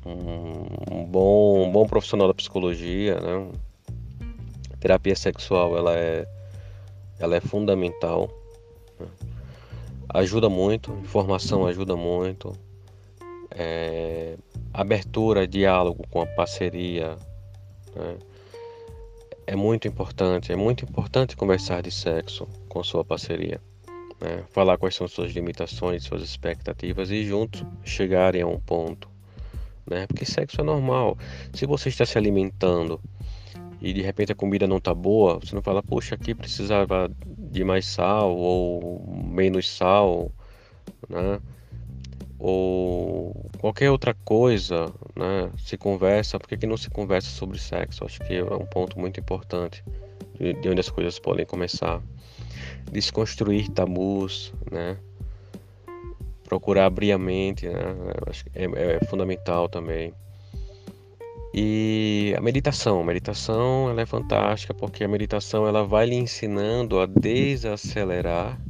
um, 0.07 1.05
bom, 1.05 1.67
um 1.67 1.73
bom 1.73 1.87
profissional 1.87 2.29
da 2.29 2.35
psicologia, 2.35 3.21
né? 3.21 3.51
terapia 4.81 5.17
sexual 5.17 5.77
ela 5.77 5.97
é, 5.97 6.27
ela 7.19 7.37
é 7.37 7.41
fundamental. 7.41 8.31
Ajuda 10.09 10.49
muito, 10.49 10.93
informação 10.93 11.67
ajuda 11.67 11.97
muito, 11.97 12.53
é, 13.51 14.37
abertura, 14.73 15.47
diálogo 15.47 16.05
com 16.11 16.21
a 16.21 16.27
parceria. 16.27 17.17
Né? 17.95 18.17
É 19.47 19.57
muito 19.57 19.87
importante, 19.89 20.53
é 20.53 20.57
muito 20.57 20.85
importante 20.85 21.37
conversar 21.37 21.83
de 21.83 21.91
sexo 21.91 22.49
com 22.69 22.83
sua 22.83 23.05
parceria. 23.05 23.61
Né? 24.21 24.45
Falar 24.51 24.79
quais 24.79 24.95
são 24.95 25.07
suas 25.07 25.33
limitações, 25.33 26.05
suas 26.05 26.23
expectativas 26.23 27.11
e 27.11 27.25
juntos 27.25 27.65
chegarem 27.85 28.43
a 28.43 28.47
um 28.47 28.59
ponto. 28.59 29.09
Né? 29.87 30.07
Porque 30.07 30.25
sexo 30.25 30.61
é 30.61 30.65
normal. 30.65 31.19
Se 31.53 31.67
você 31.67 31.89
está 31.89 32.07
se 32.07 32.17
alimentando 32.17 33.01
e 33.81 33.93
de 33.93 34.03
repente 34.03 34.33
a 34.33 34.35
comida 34.35 34.67
não 34.67 34.79
está 34.79 34.95
boa, 34.95 35.39
você 35.39 35.55
não 35.55 35.63
fala, 35.63 35.83
poxa, 35.83 36.15
aqui 36.15 36.35
precisava 36.35 37.11
de 37.27 37.65
mais 37.65 37.87
sal 37.87 38.37
ou 38.37 39.05
menos 39.27 39.69
sal, 39.69 40.31
né? 41.09 41.41
ou 42.39 43.49
qualquer 43.59 43.91
outra 43.91 44.13
coisa, 44.13 44.93
né? 45.17 45.51
Se 45.57 45.79
conversa, 45.79 46.39
por 46.39 46.47
que, 46.47 46.67
não 46.67 46.77
se 46.77 46.91
conversa 46.91 47.31
sobre 47.31 47.59
sexo? 47.59 48.05
Acho 48.05 48.21
que 48.21 48.35
é 48.35 48.45
um 48.45 48.67
ponto 48.67 48.99
muito 48.99 49.19
importante 49.19 49.83
de, 50.39 50.53
de 50.53 50.69
onde 50.69 50.81
as 50.81 50.91
coisas 50.91 51.19
podem 51.19 51.47
começar. 51.47 52.03
Desconstruir 52.93 53.71
tabus, 53.71 54.53
né? 54.71 54.99
Procurar 56.45 56.85
abrir 56.85 57.13
a 57.13 57.19
mente, 57.19 57.67
né? 57.67 57.81
Acho 58.27 58.45
que 58.45 58.51
é, 58.55 58.65
é 58.65 59.05
fundamental 59.07 59.67
também. 59.67 60.13
E 61.57 62.35
a 62.37 62.41
meditação, 62.41 63.01
a 63.01 63.05
meditação 63.05 63.89
ela 63.89 64.01
é 64.01 64.07
fantástica 64.07 64.75
porque 64.75 65.05
a 65.05 65.09
meditação 65.09 65.69
ela 65.69 65.85
vai 65.85 66.05
lhe 66.05 66.17
ensinando 66.17 66.99
a 66.99 67.07
desacelerar 67.07 68.61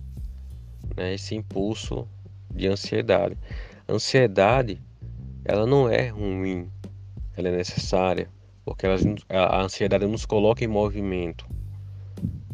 né, 0.94 1.14
esse 1.14 1.34
impulso 1.34 2.06
de 2.50 2.68
ansiedade. 2.68 3.38
A 3.88 3.92
ansiedade, 3.94 4.82
ela 5.46 5.64
não 5.64 5.88
é 5.88 6.08
ruim, 6.08 6.70
ela 7.34 7.48
é 7.48 7.56
necessária, 7.56 8.28
porque 8.66 8.84
ela, 8.84 8.98
a 9.30 9.62
ansiedade 9.62 10.06
nos 10.06 10.26
coloca 10.26 10.62
em 10.62 10.68
movimento 10.68 11.46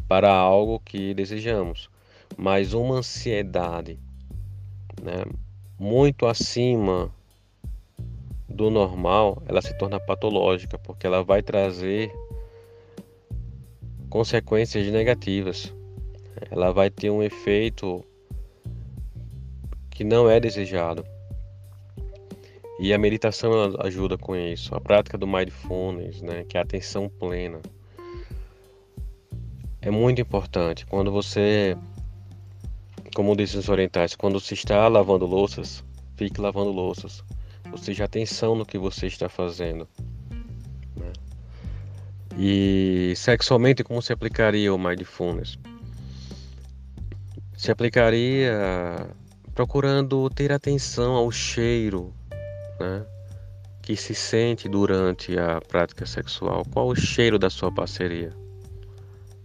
para 0.07 0.31
algo 0.31 0.79
que 0.79 1.13
desejamos. 1.13 1.89
Mas 2.37 2.73
uma 2.73 2.95
ansiedade 2.95 3.99
né, 5.03 5.25
muito 5.77 6.25
acima 6.25 7.13
do 8.51 8.69
normal, 8.69 9.41
ela 9.47 9.61
se 9.61 9.75
torna 9.77 9.99
patológica, 9.99 10.77
porque 10.77 11.07
ela 11.07 11.23
vai 11.23 11.41
trazer 11.41 12.11
consequências 14.09 14.85
negativas. 14.91 15.73
Ela 16.49 16.71
vai 16.71 16.89
ter 16.89 17.09
um 17.09 17.23
efeito 17.23 18.03
que 19.89 20.03
não 20.03 20.29
é 20.29 20.39
desejado. 20.39 21.05
E 22.79 22.93
a 22.93 22.97
meditação 22.97 23.51
ajuda 23.79 24.17
com 24.17 24.35
isso. 24.35 24.73
A 24.75 24.81
prática 24.81 25.17
do 25.17 25.27
mindfulness, 25.27 26.21
né, 26.21 26.43
que 26.43 26.57
é 26.57 26.59
a 26.59 26.63
atenção 26.63 27.07
plena, 27.07 27.61
é 29.81 29.91
muito 29.91 30.19
importante. 30.21 30.85
Quando 30.85 31.11
você, 31.11 31.77
como 33.15 33.35
dizem 33.35 33.59
os 33.59 33.69
orientais, 33.69 34.15
quando 34.15 34.39
se 34.39 34.53
está 34.55 34.87
lavando 34.87 35.25
louças, 35.25 35.83
fique 36.15 36.41
lavando 36.41 36.71
louças. 36.71 37.23
Ou 37.71 37.77
seja, 37.77 38.05
atenção 38.05 38.55
no 38.55 38.65
que 38.65 38.77
você 38.77 39.07
está 39.07 39.29
fazendo. 39.29 39.87
Né? 40.95 41.13
E 42.37 43.13
sexualmente, 43.15 43.83
como 43.83 44.01
se 44.01 44.11
aplicaria 44.11 44.73
o 44.73 44.77
mindfulness? 44.77 45.57
Se 47.55 47.71
aplicaria 47.71 49.07
procurando 49.53 50.29
ter 50.29 50.51
atenção 50.51 51.13
ao 51.13 51.31
cheiro 51.31 52.13
né, 52.79 53.05
que 53.81 53.95
se 53.95 54.15
sente 54.15 54.67
durante 54.67 55.37
a 55.37 55.61
prática 55.61 56.05
sexual. 56.05 56.63
Qual 56.71 56.87
o 56.87 56.95
cheiro 56.95 57.37
da 57.37 57.49
sua 57.49 57.71
parceria? 57.71 58.33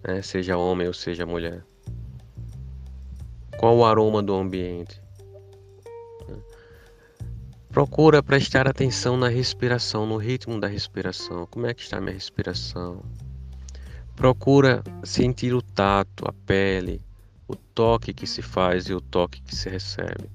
Né, 0.07 0.23
seja 0.23 0.57
homem 0.57 0.87
ou 0.87 0.95
seja 0.95 1.27
mulher. 1.27 1.63
Qual 3.59 3.77
o 3.77 3.85
aroma 3.85 4.23
do 4.23 4.35
ambiente? 4.35 5.01
Procura 7.77 8.23
prestar 8.23 8.67
atenção 8.67 9.19
na 9.19 9.29
respiração, 9.29 10.07
no 10.07 10.17
ritmo 10.17 10.59
da 10.59 10.67
respiração. 10.67 11.45
Como 11.45 11.67
é 11.67 11.75
que 11.75 11.83
está 11.83 11.99
a 11.99 12.01
minha 12.01 12.15
respiração? 12.15 13.03
Procura 14.15 14.83
sentir 15.05 15.53
o 15.53 15.61
tato, 15.61 16.27
a 16.27 16.33
pele, 16.33 17.03
o 17.47 17.55
toque 17.55 18.15
que 18.15 18.27
se 18.27 18.41
faz 18.41 18.87
e 18.87 18.95
o 18.95 19.01
toque 19.03 19.43
que 19.43 19.55
se 19.55 19.69
recebe. 19.69 20.27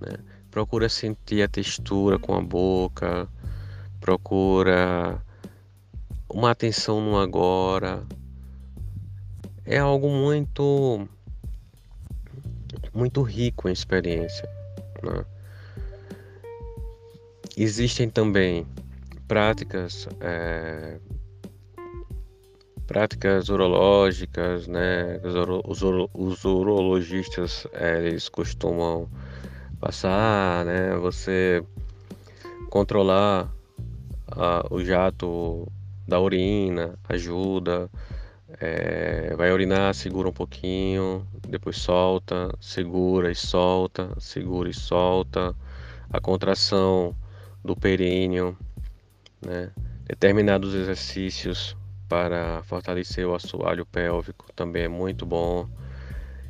Né? 0.00 0.18
Procura 0.50 0.88
sentir 0.88 1.40
a 1.40 1.46
textura 1.46 2.18
com 2.18 2.34
a 2.34 2.42
boca, 2.42 3.28
procura 4.00 5.22
uma 6.28 6.50
atenção 6.50 7.00
no 7.00 7.16
agora. 7.16 8.02
É 9.64 9.78
algo 9.78 10.10
muito 10.10 11.08
muito 12.92 13.22
rico 13.22 13.68
em 13.68 13.72
experiência. 13.72 14.48
Né? 15.00 15.24
Existem 17.56 18.08
também 18.08 18.66
práticas 19.28 20.08
é, 20.20 20.98
práticas 22.86 23.48
urológicas, 23.48 24.66
né? 24.66 25.20
Os, 25.64 25.82
os 26.12 26.44
urologistas 26.44 27.66
é, 27.72 28.06
eles 28.06 28.28
costumam 28.28 29.08
passar, 29.80 30.64
né? 30.64 30.96
Você 30.96 31.64
controlar 32.70 33.52
a, 34.30 34.66
o 34.70 34.84
jato 34.84 35.66
da 36.06 36.20
urina 36.20 36.98
ajuda. 37.08 37.90
É, 38.60 39.34
vai 39.36 39.52
urinar, 39.52 39.94
segura 39.94 40.28
um 40.28 40.32
pouquinho, 40.32 41.26
depois 41.48 41.76
solta, 41.76 42.54
segura 42.60 43.30
e 43.30 43.34
solta, 43.34 44.10
segura 44.20 44.68
e 44.68 44.74
solta. 44.74 45.54
A 46.10 46.20
contração 46.20 47.16
do 47.64 47.74
períneo, 47.74 48.56
né? 49.44 49.70
Determinados 50.06 50.74
exercícios 50.74 51.74
para 52.08 52.62
fortalecer 52.64 53.26
o 53.26 53.34
assoalho 53.34 53.86
pélvico 53.86 54.52
também 54.54 54.84
é 54.84 54.88
muito 54.88 55.24
bom. 55.24 55.66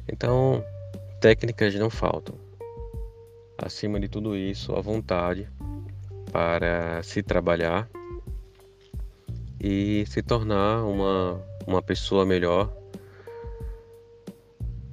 Então, 0.09 0.65
técnicas 1.21 1.75
não 1.77 1.89
faltam. 1.89 2.35
Acima 3.57 4.01
de 4.01 4.09
tudo 4.09 4.37
isso, 4.37 4.75
a 4.75 4.81
vontade 4.81 5.49
para 6.33 7.01
se 7.05 7.23
trabalhar 7.23 7.89
e 9.61 10.05
se 10.09 10.21
tornar 10.21 10.85
uma, 10.85 11.41
uma 11.65 11.81
pessoa 11.81 12.27
melhor 12.27 12.71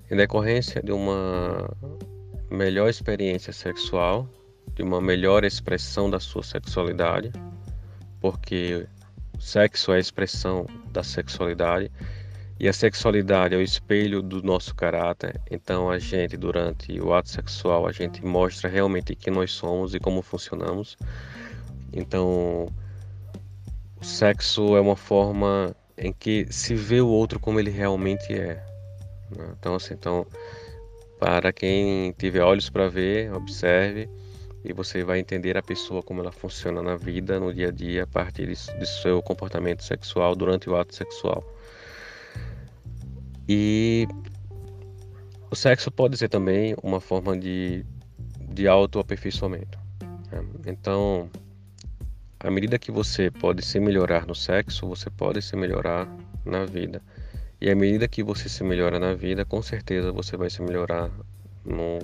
em 0.10 0.16
decorrência 0.16 0.84
de 0.84 0.92
uma 0.92 1.70
melhor 2.50 2.90
experiência 2.90 3.52
sexual, 3.52 4.30
de 4.82 4.88
uma 4.88 5.00
melhor 5.00 5.44
expressão 5.44 6.10
da 6.10 6.20
sua 6.20 6.42
sexualidade, 6.42 7.32
porque 8.20 8.88
Sexo 9.40 9.92
é 9.92 9.98
a 9.98 10.00
expressão 10.00 10.66
da 10.92 11.04
sexualidade 11.04 11.92
e 12.60 12.68
a 12.68 12.74
sexualidade 12.74 13.56
é 13.56 13.58
o 13.58 13.62
espelho 13.62 14.22
do 14.22 14.42
nosso 14.44 14.76
caráter. 14.76 15.40
Então 15.50 15.90
a 15.90 15.98
gente 15.98 16.36
durante 16.36 17.00
o 17.00 17.14
ato 17.14 17.30
sexual 17.30 17.88
a 17.88 17.92
gente 17.92 18.24
mostra 18.26 18.70
realmente 18.70 19.16
quem 19.16 19.34
nós 19.34 19.52
somos 19.52 19.94
e 19.94 20.00
como 20.00 20.22
funcionamos. 20.22 20.98
Então 21.94 22.68
o 24.00 24.04
sexo 24.04 24.76
é 24.76 24.82
uma 24.82 24.96
forma 24.96 25.76
em 25.98 26.12
que 26.12 26.46
se 26.52 26.76
vê 26.76 27.02
o 27.02 27.08
outro 27.08 27.40
como 27.40 27.60
ele 27.60 27.72
realmente 27.72 28.34
é. 28.34 28.64
Né? 29.36 29.54
Então 29.60 29.76
assim, 29.76 29.94
então 29.94 30.26
para 31.20 31.54
quem 31.54 32.12
tiver 32.14 32.42
olhos 32.42 32.70
para 32.70 32.88
ver, 32.88 33.32
observe 33.34 34.10
e 34.64 34.74
você 34.74 35.04
vai 35.04 35.20
entender 35.20 35.58
a 35.58 35.62
pessoa 35.62 36.04
como 36.04 36.22
ela 36.22 36.32
funciona 36.32 36.82
na 36.82 36.96
vida, 36.96 37.40
no 37.40 37.54
dia 37.54 37.70
a 37.70 37.72
dia, 37.72 38.04
a 38.04 38.08
partir 38.08 38.48
do 38.48 38.86
seu 38.86 39.22
comportamento 39.22 39.84
sexual 39.84 40.36
durante 40.36 40.70
o 40.70 40.76
ato 40.76 40.96
sexual. 40.96 41.44
E 43.50 44.08
o 45.50 45.56
sexo 45.56 45.92
pode 45.92 46.18
ser 46.18 46.30
também 46.30 46.76
uma 46.82 47.02
forma 47.02 47.38
de, 47.38 47.86
de 48.50 48.68
autoaperfeiçoamento. 48.68 49.78
Né? 50.32 50.46
Então, 50.68 51.30
à 52.40 52.50
medida 52.50 52.78
que 52.78 52.92
você 52.92 53.32
pode 53.32 53.66
se 53.66 53.80
melhorar 53.80 54.26
no 54.26 54.36
sexo, 54.36 54.88
você 54.88 55.10
pode 55.10 55.42
se 55.42 55.56
melhorar 55.56 56.08
na 56.46 56.66
vida. 56.66 57.02
E 57.60 57.70
à 57.70 57.76
medida 57.76 58.08
que 58.08 58.24
você 58.24 58.48
se 58.48 58.64
melhora 58.64 59.00
na 59.00 59.14
vida, 59.14 59.44
com 59.44 59.62
certeza 59.62 60.12
você 60.12 60.38
vai 60.38 60.50
se 60.50 60.62
melhorar 60.62 61.12
no, 61.66 62.00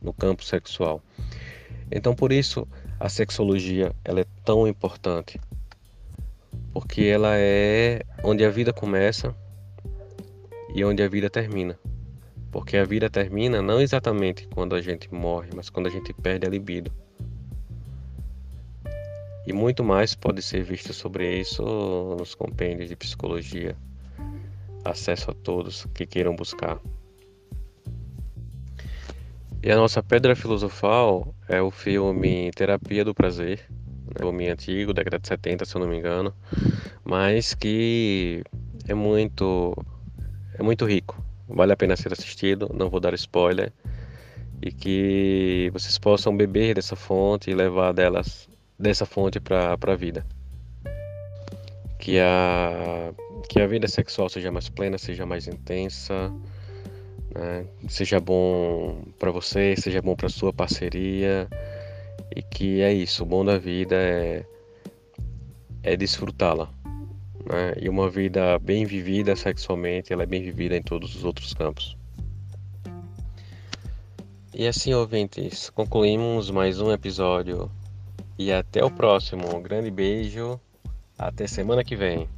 no 0.00 0.12
campo 0.12 0.44
sexual. 0.44 1.02
Então 1.94 2.14
por 2.14 2.32
isso 2.32 2.66
a 2.98 3.08
sexologia 3.08 3.94
ela 4.04 4.20
é 4.20 4.26
tão 4.44 4.66
importante. 4.66 5.38
Porque 6.72 7.02
ela 7.02 7.36
é 7.36 8.00
onde 8.24 8.44
a 8.44 8.50
vida 8.50 8.72
começa 8.72 9.34
e 10.74 10.82
onde 10.84 11.02
a 11.02 11.08
vida 11.08 11.28
termina. 11.28 11.78
Porque 12.50 12.76
a 12.76 12.84
vida 12.84 13.10
termina 13.10 13.60
não 13.60 13.80
exatamente 13.80 14.46
quando 14.48 14.74
a 14.74 14.80
gente 14.80 15.12
morre, 15.12 15.50
mas 15.54 15.68
quando 15.68 15.86
a 15.86 15.90
gente 15.90 16.12
perde 16.14 16.46
a 16.46 16.50
libido. 16.50 16.90
E 19.46 19.52
muito 19.52 19.82
mais 19.82 20.14
pode 20.14 20.40
ser 20.40 20.62
visto 20.62 20.94
sobre 20.94 21.40
isso 21.40 21.62
nos 22.18 22.34
compêndios 22.34 22.88
de 22.88 22.96
psicologia. 22.96 23.76
Acesso 24.84 25.30
a 25.30 25.34
todos 25.34 25.86
que 25.94 26.06
queiram 26.06 26.34
buscar. 26.34 26.80
E 29.64 29.70
a 29.70 29.76
nossa 29.76 30.02
pedra 30.02 30.34
filosofal 30.34 31.32
é 31.48 31.62
o 31.62 31.70
filme 31.70 32.50
Terapia 32.50 33.04
do 33.04 33.14
Prazer, 33.14 33.60
né? 33.70 34.14
filme 34.18 34.48
antigo, 34.48 34.92
década 34.92 35.20
de 35.20 35.28
70, 35.28 35.64
se 35.64 35.76
eu 35.76 35.80
não 35.80 35.86
me 35.86 35.96
engano, 35.96 36.34
mas 37.04 37.54
que 37.54 38.42
é 38.88 38.92
muito 38.92 39.72
é 40.58 40.64
muito 40.64 40.84
rico. 40.84 41.24
Vale 41.48 41.72
a 41.72 41.76
pena 41.76 41.96
ser 41.96 42.12
assistido, 42.12 42.72
não 42.74 42.90
vou 42.90 42.98
dar 42.98 43.14
spoiler. 43.14 43.72
E 44.60 44.72
que 44.72 45.70
vocês 45.72 45.96
possam 45.96 46.36
beber 46.36 46.74
dessa 46.74 46.96
fonte 46.96 47.48
e 47.48 47.54
levar 47.54 47.92
delas 47.92 48.48
dessa 48.76 49.06
fonte 49.06 49.38
para 49.38 49.78
a 49.80 49.94
vida. 49.94 50.26
Que 52.00 52.18
a 52.18 53.14
que 53.48 53.60
a 53.60 53.66
vida 53.68 53.86
sexual 53.86 54.28
seja 54.28 54.50
mais 54.50 54.68
plena, 54.68 54.98
seja 54.98 55.24
mais 55.24 55.46
intensa, 55.46 56.32
né? 57.34 57.66
seja 57.88 58.20
bom 58.20 59.02
para 59.18 59.30
você, 59.30 59.74
seja 59.76 60.00
bom 60.02 60.14
para 60.14 60.28
sua 60.28 60.52
parceria 60.52 61.48
e 62.34 62.42
que 62.42 62.80
é 62.80 62.92
isso. 62.92 63.22
O 63.22 63.26
bom 63.26 63.44
da 63.44 63.58
vida 63.58 63.96
é 63.96 64.44
é 65.82 65.96
desfrutá-la. 65.96 66.70
Né? 67.44 67.74
E 67.80 67.88
uma 67.88 68.08
vida 68.08 68.58
bem 68.58 68.84
vivida 68.84 69.34
sexualmente, 69.34 70.12
ela 70.12 70.22
é 70.22 70.26
bem 70.26 70.42
vivida 70.42 70.76
em 70.76 70.82
todos 70.82 71.16
os 71.16 71.24
outros 71.24 71.52
campos. 71.52 71.96
E 74.54 74.66
assim, 74.66 74.92
ouvintes, 74.92 75.70
concluímos 75.70 76.50
mais 76.50 76.80
um 76.80 76.92
episódio 76.92 77.70
e 78.38 78.52
até 78.52 78.84
o 78.84 78.90
próximo. 78.90 79.56
Um 79.56 79.62
grande 79.62 79.90
beijo. 79.90 80.60
Até 81.18 81.46
semana 81.46 81.82
que 81.82 81.96
vem. 81.96 82.28